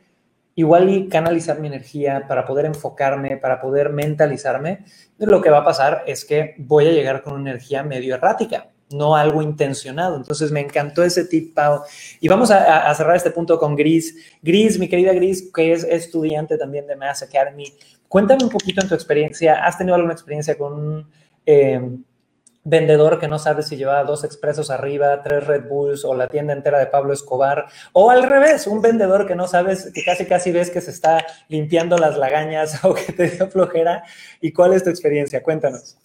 [0.56, 4.84] igual y canalizar mi energía, para poder enfocarme, para poder mentalizarme,
[5.20, 8.71] lo que va a pasar es que voy a llegar con una energía medio errática
[8.94, 10.18] no algo intencionado.
[10.18, 11.82] Entonces me encantó ese tip, Pau.
[12.20, 14.16] Y vamos a, cerrar este punto con Gris.
[14.42, 17.74] Gris, mi querida Gris, que es estudiante también de Mass Academy.
[18.08, 19.66] Cuéntame un poquito en tu experiencia.
[19.66, 21.08] ¿Has tenido alguna experiencia con un
[21.46, 21.80] eh,
[22.64, 26.54] vendedor que no sabe si lleva dos expresos arriba, tres Red Bulls o la tienda
[26.54, 27.68] entera de Pablo Escobar?
[27.94, 31.26] O al revés, un vendedor que no sabes, que casi casi ves que se está
[31.48, 34.04] limpiando las lagañas o que te dio flojera.
[34.42, 35.42] ¿Y cuál es tu experiencia?
[35.42, 35.98] Cuéntanos.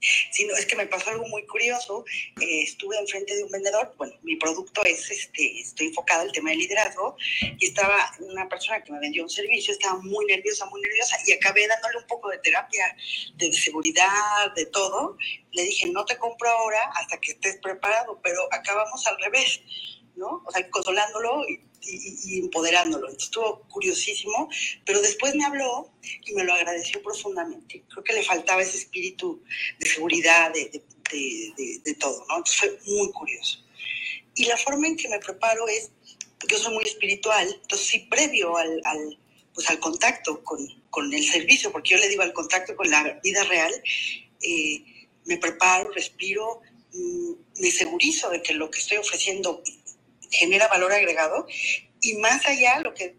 [0.00, 2.04] Sí, no, es que me pasó algo muy curioso.
[2.40, 3.94] Eh, estuve enfrente de un vendedor.
[3.96, 7.16] Bueno, mi producto es, este, estoy enfocada en el tema de liderazgo
[7.58, 11.32] y estaba una persona que me vendió un servicio, estaba muy nerviosa, muy nerviosa y
[11.32, 12.96] acabé dándole un poco de terapia,
[13.36, 15.16] de seguridad, de todo.
[15.52, 19.60] Le dije, no te compro ahora hasta que estés preparado, pero acabamos al revés,
[20.14, 20.42] ¿no?
[20.44, 23.06] O sea, consolándolo y y, empoderándolo.
[23.06, 24.48] Entonces estuvo curiosísimo,
[24.84, 25.90] pero después me habló
[26.24, 27.84] y me lo agradeció profundamente.
[27.88, 29.42] Creo que le faltaba ese espíritu
[29.78, 30.82] de seguridad, de,
[31.12, 32.38] de, de, todo, ¿no?
[32.38, 33.64] Entonces fue muy curioso.
[34.34, 35.90] Y la forma en que me preparo es,
[36.48, 39.18] yo soy muy espiritual, entonces sí, previo al, al
[39.56, 40.58] pues al contacto con,
[40.90, 43.72] con, el servicio, porque yo le digo al contacto con la vida real,
[44.42, 44.84] eh,
[45.24, 46.60] me preparo, respiro,
[46.92, 49.62] mm, me segurizo de que lo que estoy ofreciendo
[50.30, 51.46] genera valor agregado.
[52.00, 53.16] Y más allá, lo que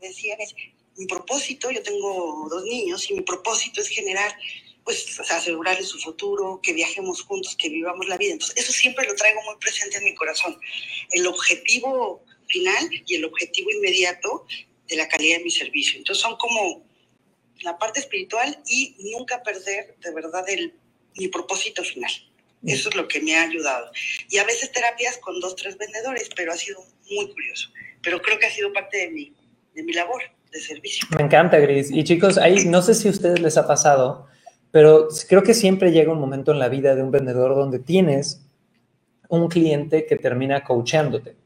[0.00, 0.54] decían es,
[0.96, 4.36] mi propósito, yo tengo dos niños y mi propósito es generar,
[4.84, 8.32] pues, asegurarles su futuro, que viajemos juntos, que vivamos la vida.
[8.32, 10.58] Entonces, eso siempre lo traigo muy presente en mi corazón.
[11.10, 14.46] El objetivo final y el objetivo inmediato
[14.88, 15.98] de la calidad de mi servicio.
[15.98, 16.84] Entonces, son como
[17.62, 20.74] la parte espiritual y nunca perder de verdad el,
[21.16, 22.12] mi propósito final.
[22.64, 23.90] Eso es lo que me ha ayudado.
[24.28, 27.70] Y a veces terapias con dos, tres vendedores, pero ha sido muy curioso.
[28.02, 29.34] Pero creo que ha sido parte de mi,
[29.74, 31.06] de mi labor de servicio.
[31.16, 31.90] Me encanta, Gris.
[31.90, 34.26] Y chicos, ahí no sé si a ustedes les ha pasado,
[34.70, 38.42] pero creo que siempre llega un momento en la vida de un vendedor donde tienes
[39.28, 41.36] un cliente que termina coachándote.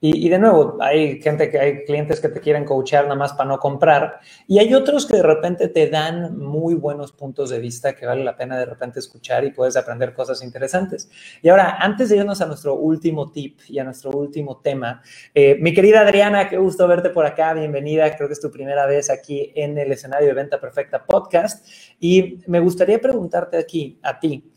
[0.00, 3.48] Y, de nuevo, hay gente que hay clientes que te quieren coachar nada más para
[3.48, 4.20] no comprar.
[4.46, 8.22] Y hay otros que de repente te dan muy buenos puntos de vista que vale
[8.22, 11.08] la pena de repente escuchar y puedes aprender cosas interesantes.
[11.40, 15.00] Y ahora, antes de irnos a nuestro último tip y a nuestro último tema,
[15.34, 18.84] eh, mi querida Adriana, qué gusto verte por acá, bienvenida, creo que es tu primera
[18.84, 21.66] vez aquí en el escenario de Venta Perfecta Podcast.
[21.98, 24.53] Y me gustaría preguntarte aquí, a ti,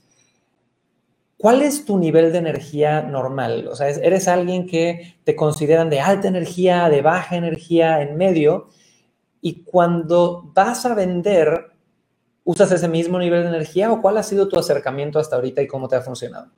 [1.38, 3.68] ¿Cuál es tu nivel de energía normal?
[3.68, 8.70] O sea, ¿eres alguien que te consideran de alta energía, de baja energía, en medio?
[9.40, 11.74] Y cuando vas a vender,
[12.44, 15.68] ¿usas ese mismo nivel de energía o cuál ha sido tu acercamiento hasta ahorita y
[15.68, 16.52] cómo te ha funcionado?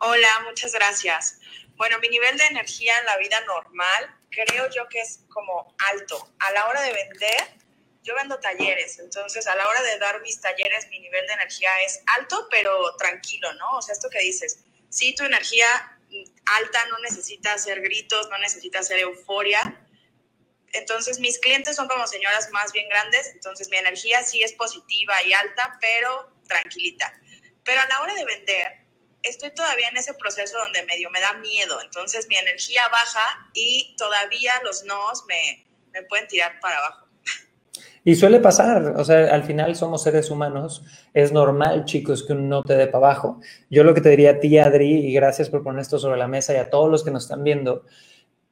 [0.00, 1.38] Hola, muchas gracias.
[1.76, 6.16] Bueno, mi nivel de energía en la vida normal creo yo que es como alto.
[6.40, 7.65] A la hora de vender,
[8.06, 11.70] yo vendo talleres, entonces a la hora de dar mis talleres mi nivel de energía
[11.84, 13.78] es alto, pero tranquilo, ¿no?
[13.78, 15.66] O sea, esto que dices, sí, tu energía
[16.46, 19.84] alta no necesita hacer gritos, no necesita hacer euforia.
[20.72, 25.20] Entonces mis clientes son como señoras más bien grandes, entonces mi energía sí es positiva
[25.24, 27.12] y alta, pero tranquilita.
[27.64, 28.86] Pero a la hora de vender,
[29.24, 33.96] estoy todavía en ese proceso donde medio me da miedo, entonces mi energía baja y
[33.98, 37.05] todavía los nos me, me pueden tirar para abajo.
[38.08, 42.42] Y suele pasar, o sea, al final somos seres humanos, es normal, chicos, que uno
[42.42, 43.40] no te dé para abajo.
[43.68, 46.28] Yo lo que te diría a ti, Adri, y gracias por poner esto sobre la
[46.28, 47.82] mesa y a todos los que nos están viendo,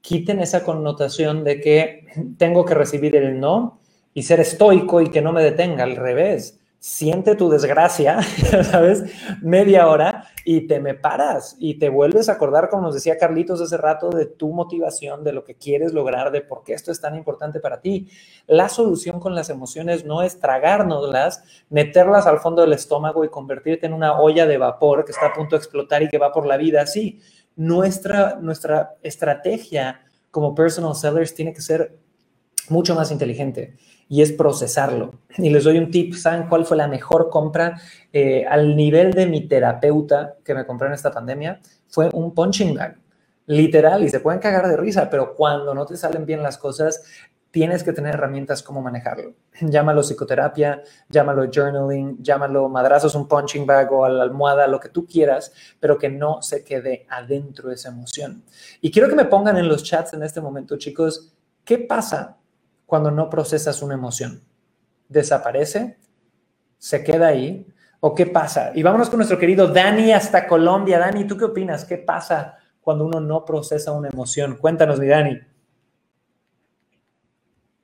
[0.00, 2.04] quiten esa connotación de que
[2.36, 3.78] tengo que recibir el no
[4.12, 8.20] y ser estoico y que no me detenga, al revés siente tu desgracia,
[8.62, 9.04] ¿sabes?
[9.40, 13.62] Media hora y te me paras y te vuelves a acordar, como nos decía Carlitos
[13.62, 17.00] hace rato, de tu motivación, de lo que quieres lograr, de por qué esto es
[17.00, 18.10] tan importante para ti.
[18.46, 23.86] La solución con las emociones no es tragárnoslas, meterlas al fondo del estómago y convertirte
[23.86, 26.44] en una olla de vapor que está a punto de explotar y que va por
[26.44, 27.18] la vida así.
[27.56, 31.96] Nuestra, nuestra estrategia como personal sellers tiene que ser
[32.68, 33.74] mucho más inteligente
[34.08, 35.14] y es procesarlo.
[35.36, 37.80] Y les doy un tip, ¿saben cuál fue la mejor compra
[38.12, 41.60] eh, al nivel de mi terapeuta que me compré en esta pandemia?
[41.88, 42.96] Fue un punching bag,
[43.46, 47.02] literal, y se pueden cagar de risa, pero cuando no te salen bien las cosas,
[47.54, 49.34] tienes que tener herramientas como manejarlo.
[49.60, 54.88] Llámalo psicoterapia, llámalo journaling, llámalo madrazos, un punching bag o a la almohada, lo que
[54.88, 58.42] tú quieras, pero que no se quede adentro esa emoción.
[58.80, 61.32] Y quiero que me pongan en los chats en este momento, chicos,
[61.64, 62.38] ¿qué pasa
[62.86, 64.42] cuando no procesas una emoción?
[65.08, 65.98] ¿Desaparece?
[66.78, 67.66] ¿Se queda ahí?
[68.00, 68.72] ¿O qué pasa?
[68.74, 70.98] Y vámonos con nuestro querido Dani hasta Colombia.
[70.98, 71.84] Dani, ¿tú qué opinas?
[71.84, 74.58] ¿Qué pasa cuando uno no procesa una emoción?
[74.58, 75.38] Cuéntanos, mi Dani.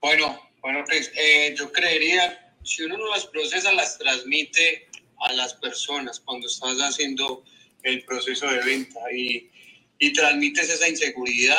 [0.01, 4.89] Bueno, bueno, pues eh, yo creería, si uno no las procesa, las transmite
[5.21, 7.45] a las personas cuando estás haciendo
[7.83, 9.51] el proceso de venta y,
[9.99, 11.57] y transmites esa inseguridad,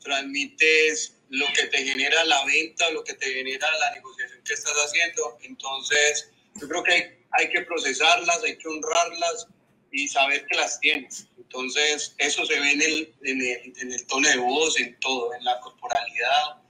[0.00, 4.74] transmites lo que te genera la venta, lo que te genera la negociación que estás
[4.74, 5.38] haciendo.
[5.42, 9.48] Entonces, yo creo que hay, que procesarlas, hay que honrarlas
[9.90, 11.28] y saber que las tienes.
[11.36, 15.58] Entonces, eso se ve en el, en el, tono de voz, en todo, en la
[15.60, 16.62] corporalidad,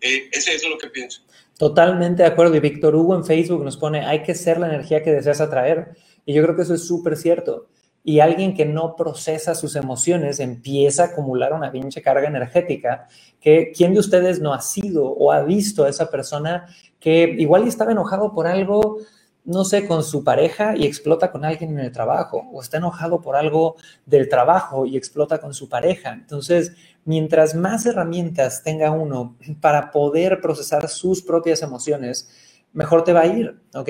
[0.00, 1.22] Eh, es eso lo que pienso.
[1.56, 2.54] Totalmente de acuerdo.
[2.56, 5.96] Y Víctor Hugo en Facebook nos pone, hay que ser la energía que deseas atraer.
[6.26, 7.68] Y yo creo que eso es súper cierto.
[8.04, 13.08] Y alguien que no procesa sus emociones empieza a acumular una pinche carga energética
[13.40, 16.66] que quién de ustedes no ha sido o ha visto a esa persona
[17.00, 18.98] que igual estaba enojado por algo
[19.44, 23.20] no sé, con su pareja y explota con alguien en el trabajo, o está enojado
[23.20, 23.76] por algo
[24.06, 26.12] del trabajo y explota con su pareja.
[26.14, 26.72] Entonces,
[27.04, 32.30] mientras más herramientas tenga uno para poder procesar sus propias emociones,
[32.72, 33.88] mejor te va a ir, ¿ok?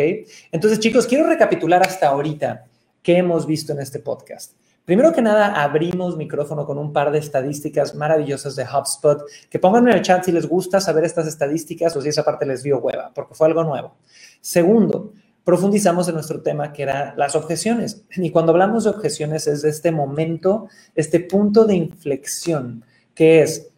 [0.51, 2.67] Entonces, chicos, quiero recapitular hasta ahorita
[3.05, 4.55] qué hemos visto en este podcast.
[4.85, 9.23] Primero que nada, abrimos micrófono con un par de estadísticas maravillosas de HubSpot.
[9.49, 12.45] Que pongan en el chat si les gusta saber estas estadísticas o si esa parte
[12.45, 13.95] les dio hueva, porque fue algo nuevo.
[14.41, 15.13] Segundo,
[15.45, 18.05] profundizamos en nuestro tema que era las objeciones.
[18.17, 22.85] Y cuando hablamos de objeciones es de este momento, este punto de inflexión,
[23.15, 23.69] que es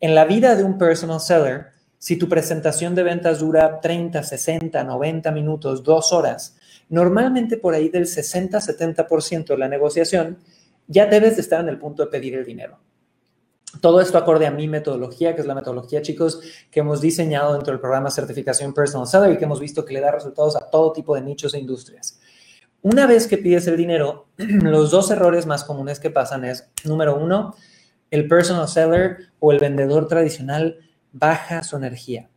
[0.00, 1.66] en la vida de un personal seller,
[1.98, 6.56] si tu presentación de ventas dura 30, 60, 90 minutos, dos horas,
[6.92, 10.36] normalmente por ahí del 60-70% de la negociación,
[10.86, 12.78] ya debes de estar en el punto de pedir el dinero.
[13.80, 17.72] Todo esto acorde a mi metodología, que es la metodología, chicos, que hemos diseñado dentro
[17.72, 20.92] del programa Certificación Personal Seller y que hemos visto que le da resultados a todo
[20.92, 22.20] tipo de nichos e industrias.
[22.82, 27.16] Una vez que pides el dinero, los dos errores más comunes que pasan es, número
[27.16, 27.54] uno,
[28.10, 30.78] el personal seller o el vendedor tradicional
[31.10, 32.28] baja su energía.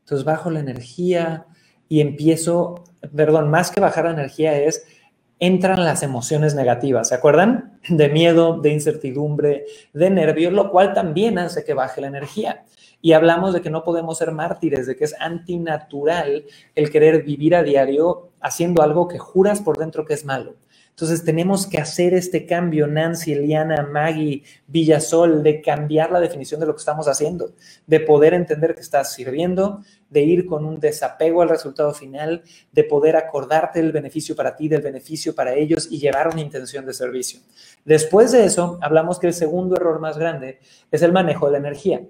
[0.00, 1.44] Entonces bajo la energía
[1.88, 2.84] y empiezo,
[3.14, 4.86] perdón, más que bajar la energía es
[5.40, 7.78] entran las emociones negativas, ¿se acuerdan?
[7.88, 12.64] De miedo, de incertidumbre, de nervios, lo cual también hace que baje la energía.
[13.00, 17.54] Y hablamos de que no podemos ser mártires, de que es antinatural el querer vivir
[17.54, 20.56] a diario haciendo algo que juras por dentro que es malo.
[20.98, 26.66] Entonces tenemos que hacer este cambio, Nancy, Eliana, Maggie, Villasol, de cambiar la definición de
[26.66, 27.52] lo que estamos haciendo,
[27.86, 32.42] de poder entender que estás sirviendo, de ir con un desapego al resultado final,
[32.72, 36.84] de poder acordarte del beneficio para ti, del beneficio para ellos y llevar una intención
[36.84, 37.38] de servicio.
[37.84, 40.58] Después de eso, hablamos que el segundo error más grande
[40.90, 42.02] es el manejo de la energía,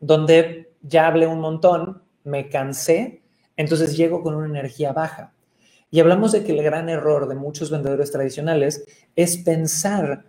[0.00, 3.20] donde ya hablé un montón, me cansé,
[3.54, 5.34] entonces llego con una energía baja.
[5.90, 8.84] Y hablamos de que el gran error de muchos vendedores tradicionales
[9.16, 10.24] es pensar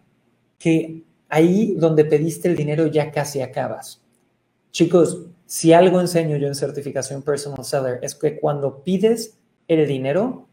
[0.58, 4.02] que ahí donde pediste el dinero ya casi acabas.
[4.72, 9.38] Chicos, si algo enseño yo en certificación personal seller es que cuando pides
[9.68, 10.48] el dinero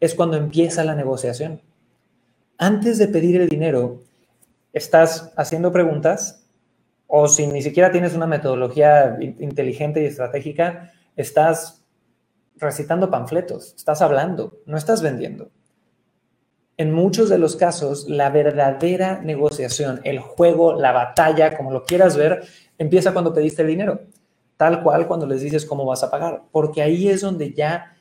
[0.00, 1.60] es cuando empieza la negociación.
[2.58, 4.00] Antes de pedir el dinero,
[4.72, 6.44] estás haciendo preguntas
[7.06, 11.81] o si ni siquiera tienes una metodología inteligente y estratégica, estás
[12.62, 15.50] recitando panfletos, estás hablando, no estás vendiendo.
[16.78, 22.16] En muchos de los casos, la verdadera negociación, el juego, la batalla, como lo quieras
[22.16, 22.44] ver,
[22.78, 24.00] empieza cuando pediste el dinero,
[24.56, 27.94] tal cual cuando les dices cómo vas a pagar, porque ahí es donde ya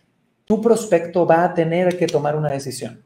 [0.45, 3.03] tu prospecto va a tener que tomar una decisión.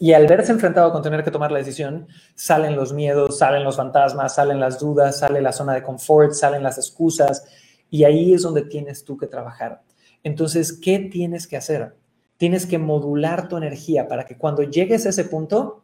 [0.00, 3.76] Y al verse enfrentado con tener que tomar la decisión, salen los miedos, salen los
[3.76, 7.44] fantasmas, salen las dudas, sale la zona de confort, salen las excusas,
[7.90, 9.82] y ahí es donde tienes tú que trabajar.
[10.22, 11.94] Entonces, ¿qué tienes que hacer?
[12.36, 15.82] Tienes que modular tu energía para que cuando llegues a ese punto,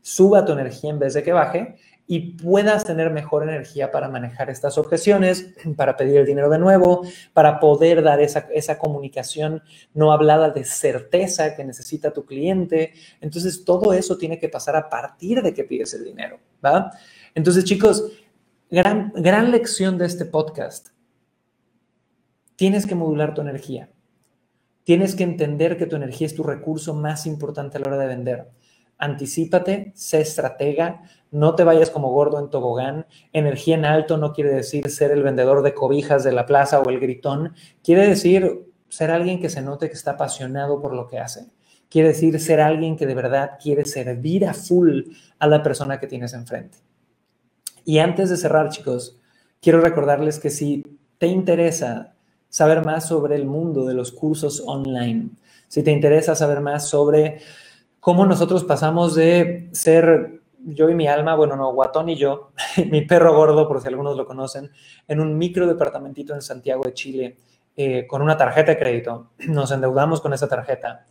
[0.00, 4.48] suba tu energía en vez de que baje y puedas tener mejor energía para manejar
[4.48, 7.02] estas objeciones, para pedir el dinero de nuevo,
[7.32, 9.62] para poder dar esa, comunicación
[9.92, 12.92] no hablada de certeza que necesita tu cliente.
[13.20, 16.92] Entonces, todo eso tiene que pasar a partir de que pides el dinero, ¿va?
[17.34, 18.04] Entonces, chicos,
[18.70, 20.95] gran, gran lección de este podcast
[22.56, 23.90] tienes que modular tu energía.
[24.84, 28.06] Tienes que entender que tu energía es tu recurso más importante a la hora de
[28.06, 28.50] vender.
[28.98, 33.06] Anticípate, sé estratega, no te vayas como gordo en tobogán.
[33.32, 36.88] Energía en alto no quiere decir ser el vendedor de cobijas de la plaza o
[36.88, 37.54] el gritón.
[37.82, 41.48] Quiere decir ser alguien que se note que está apasionado por lo que hace.
[41.90, 45.02] Quiere decir ser alguien que de verdad quiere servir a full
[45.38, 46.78] a la persona que tienes enfrente.
[47.84, 49.20] Y antes de cerrar, chicos,
[49.60, 50.82] quiero recordarles que si
[51.18, 52.15] te interesa
[52.56, 55.28] saber más sobre el mundo de los cursos online,
[55.68, 57.42] si te interesa saber más sobre
[58.00, 62.52] cómo nosotros pasamos de ser yo y mi alma, bueno, no, Guatón y yo,
[62.90, 64.70] mi perro gordo, por si algunos lo conocen,
[65.06, 67.36] en un micro departamentito en Santiago de Chile,
[67.76, 69.32] eh, con una tarjeta de crédito.
[69.48, 71.04] Nos endeudamos con esa tarjeta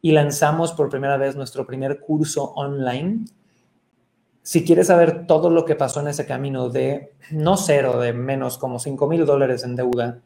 [0.00, 3.26] y lanzamos por primera vez nuestro primer curso online.
[4.40, 8.56] Si quieres saber todo lo que pasó en ese camino de no cero, de menos
[8.56, 10.22] como 5 mil dólares en deuda,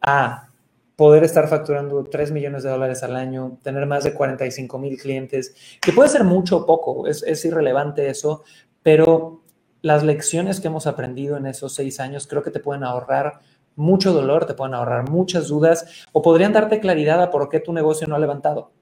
[0.00, 0.48] a
[0.96, 5.54] poder estar facturando 3 millones de dólares al año, tener más de 45 mil clientes,
[5.80, 8.42] que puede ser mucho o poco, es, es irrelevante eso,
[8.82, 9.42] pero
[9.80, 13.40] las lecciones que hemos aprendido en esos seis años creo que te pueden ahorrar
[13.76, 17.72] mucho dolor, te pueden ahorrar muchas dudas o podrían darte claridad a por qué tu
[17.72, 18.72] negocio no ha levantado.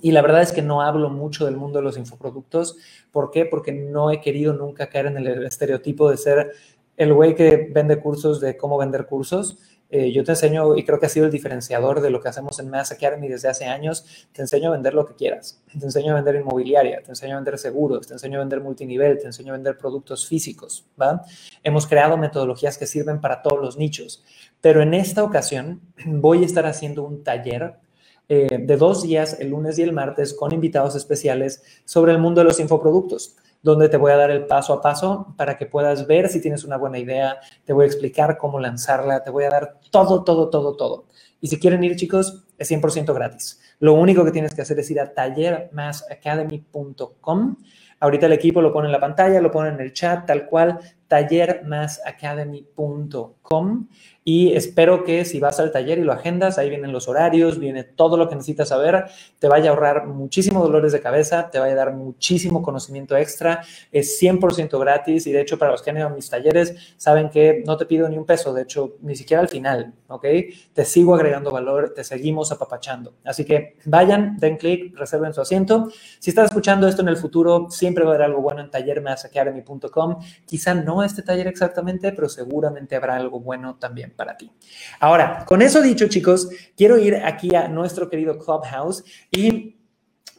[0.00, 2.76] Y la verdad es que no hablo mucho del mundo de los infoproductos.
[3.10, 3.44] ¿Por qué?
[3.46, 6.52] Porque no he querido nunca caer en el estereotipo de ser
[6.96, 9.58] el güey que vende cursos de cómo vender cursos.
[9.94, 12.58] Eh, yo te enseño, y creo que ha sido el diferenciador de lo que hacemos
[12.58, 15.62] en Mass Academy desde hace años, te enseño a vender lo que quieras.
[15.78, 19.18] Te enseño a vender inmobiliaria, te enseño a vender seguros, te enseño a vender multinivel,
[19.18, 20.86] te enseño a vender productos físicos.
[20.98, 21.26] ¿va?
[21.62, 24.24] Hemos creado metodologías que sirven para todos los nichos.
[24.62, 27.74] Pero en esta ocasión voy a estar haciendo un taller
[28.30, 32.40] eh, de dos días, el lunes y el martes, con invitados especiales sobre el mundo
[32.40, 36.06] de los infoproductos, donde te voy a dar el paso a paso para que puedas
[36.06, 39.50] ver si tienes una buena idea, te voy a explicar cómo lanzarla, te voy a
[39.50, 41.06] dar todo, todo, todo, todo.
[41.40, 43.60] Y si quieren ir, chicos, es 100% gratis.
[43.80, 47.56] Lo único que tienes que hacer es ir a tallermassacademy.com.
[47.98, 50.78] Ahorita el equipo lo pone en la pantalla, lo pone en el chat, tal cual,
[51.12, 53.88] tallermassacademy.com
[54.24, 57.82] y espero que si vas al taller y lo agendas, ahí vienen los horarios, viene
[57.82, 59.06] todo lo que necesitas saber,
[59.40, 63.64] te vaya a ahorrar muchísimos dolores de cabeza, te vaya a dar muchísimo conocimiento extra,
[63.90, 67.30] es 100% gratis y de hecho para los que han ido a mis talleres saben
[67.30, 70.26] que no te pido ni un peso, de hecho ni siquiera al final, ¿ok?
[70.72, 73.14] Te sigo agregando valor, te seguimos apapachando.
[73.24, 75.88] Así que vayan, den clic, reserven su asiento.
[76.20, 80.18] Si estás escuchando esto en el futuro, siempre va a haber algo bueno en tallermassacademy.com.
[80.46, 84.50] Quizá no este taller exactamente, pero seguramente habrá algo bueno también para ti.
[85.00, 89.81] Ahora, con eso dicho, chicos, quiero ir aquí a nuestro querido Clubhouse y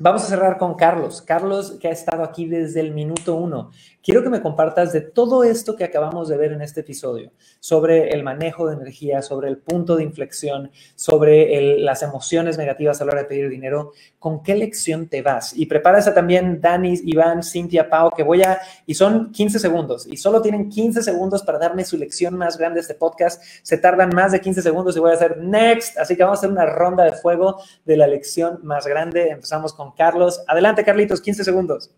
[0.03, 1.21] vamos a cerrar con Carlos.
[1.21, 3.69] Carlos, que ha estado aquí desde el minuto uno
[4.03, 8.09] quiero que me compartas de todo esto que acabamos de ver en este episodio, sobre
[8.09, 13.13] el manejo de energía, sobre el punto de inflexión, sobre las emociones negativas a la
[13.13, 15.55] hora de pedir dinero, ¿con qué lección te vas?
[15.55, 20.17] Y prepárase también Dani, Iván, Cintia, Pau, que voy a, y son 15 segundos, y
[20.17, 23.41] solo tienen 15 segundos para darme su lección más grande de este podcast.
[23.63, 26.41] Se tardan más de 15 segundos y voy a hacer next, así que vamos a
[26.41, 29.29] hacer una ronda de fuego de la lección más grande.
[29.29, 30.43] Empezamos con Carlos.
[30.47, 31.91] Adelante, Carlitos, 15 segundos.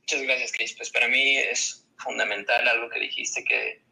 [0.00, 0.74] Muchas gracias, Cris.
[0.76, 3.82] Pues para mí es fundamental algo que dijiste, que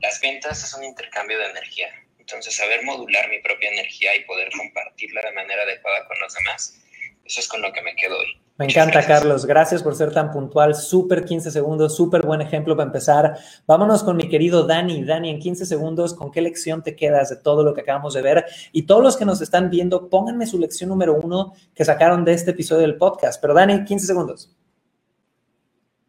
[0.00, 1.88] las ventas es un intercambio de energía.
[2.18, 6.83] Entonces, saber modular mi propia energía y poder compartirla de manera adecuada con los demás,
[7.24, 8.40] eso es con lo que me quedo hoy.
[8.56, 9.46] Me encanta, Carlos.
[9.46, 10.76] Gracias por ser tan puntual.
[10.76, 13.36] Súper 15 segundos, súper buen ejemplo para empezar.
[13.66, 15.02] Vámonos con mi querido Dani.
[15.02, 18.22] Dani, en 15 segundos, ¿con qué lección te quedas de todo lo que acabamos de
[18.22, 18.44] ver?
[18.70, 22.34] Y todos los que nos están viendo, pónganme su lección número uno que sacaron de
[22.34, 23.40] este episodio del podcast.
[23.40, 24.54] Pero Dani, 15 segundos.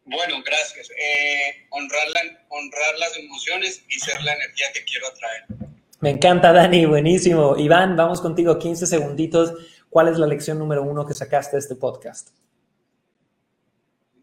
[0.04, 0.88] Bueno, gracias.
[0.90, 2.06] Eh, honrar,
[2.48, 5.66] honrar las emociones y ser la energía que quiero atraer.
[5.98, 7.56] Me encanta, Dani, buenísimo.
[7.56, 9.54] Iván, vamos contigo, 15 segunditos.
[9.90, 12.30] ¿Cuál es la lección número uno que sacaste de este podcast?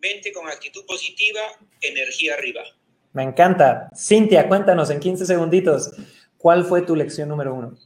[0.02, 1.40] Mente con actitud positiva,
[1.82, 2.64] energía arriba.
[3.14, 3.90] Me encanta.
[3.96, 5.92] Cintia, cuéntanos en 15 segunditos,
[6.38, 7.78] ¿cuál fue tu lección número uno?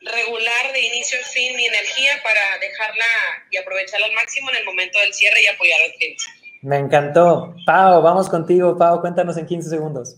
[0.00, 3.04] Regular de inicio a fin mi energía para dejarla
[3.50, 6.24] y aprovecharla al máximo en el momento del cierre y apoyar al cliente.
[6.62, 7.54] Me encantó.
[7.66, 8.76] Pau, vamos contigo.
[8.76, 10.16] Pau, cuéntanos en 15 segundos.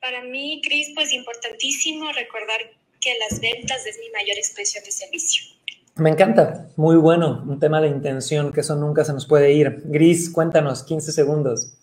[0.00, 2.60] Para mí, Cris, pues importantísimo recordar
[3.04, 5.44] que las ventas es mi mayor expresión de servicio.
[5.96, 9.82] Me encanta, muy bueno, un tema de intención, que eso nunca se nos puede ir.
[9.84, 11.74] Gris, cuéntanos, 15 segundos.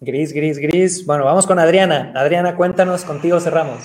[0.00, 1.06] Gris, gris, gris.
[1.06, 2.12] Bueno, vamos con Adriana.
[2.16, 3.84] Adriana, cuéntanos, contigo cerramos.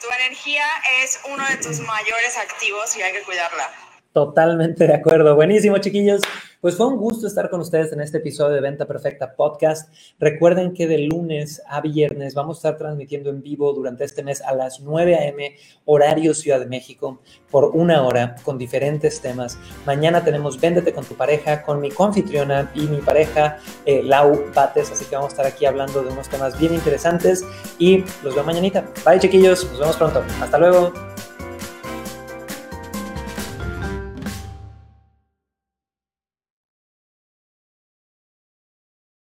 [0.00, 0.66] Tu energía
[1.02, 3.70] es uno de tus mayores activos y hay que cuidarla.
[4.12, 5.34] Totalmente de acuerdo.
[5.34, 6.20] Buenísimo, chiquillos.
[6.60, 9.92] Pues fue un gusto estar con ustedes en este episodio de Venta Perfecta Podcast.
[10.20, 14.40] Recuerden que de lunes a viernes vamos a estar transmitiendo en vivo durante este mes
[14.42, 15.56] a las 9 a.m.
[15.86, 19.58] horario Ciudad de México por una hora con diferentes temas.
[19.86, 24.92] Mañana tenemos Véndete con tu pareja con mi confitriona y mi pareja eh, Lau Bates,
[24.92, 27.44] así que vamos a estar aquí hablando de unos temas bien interesantes
[27.78, 28.84] y los veo mañanita.
[29.04, 30.22] Bye chiquillos, nos vemos pronto.
[30.40, 31.11] Hasta luego.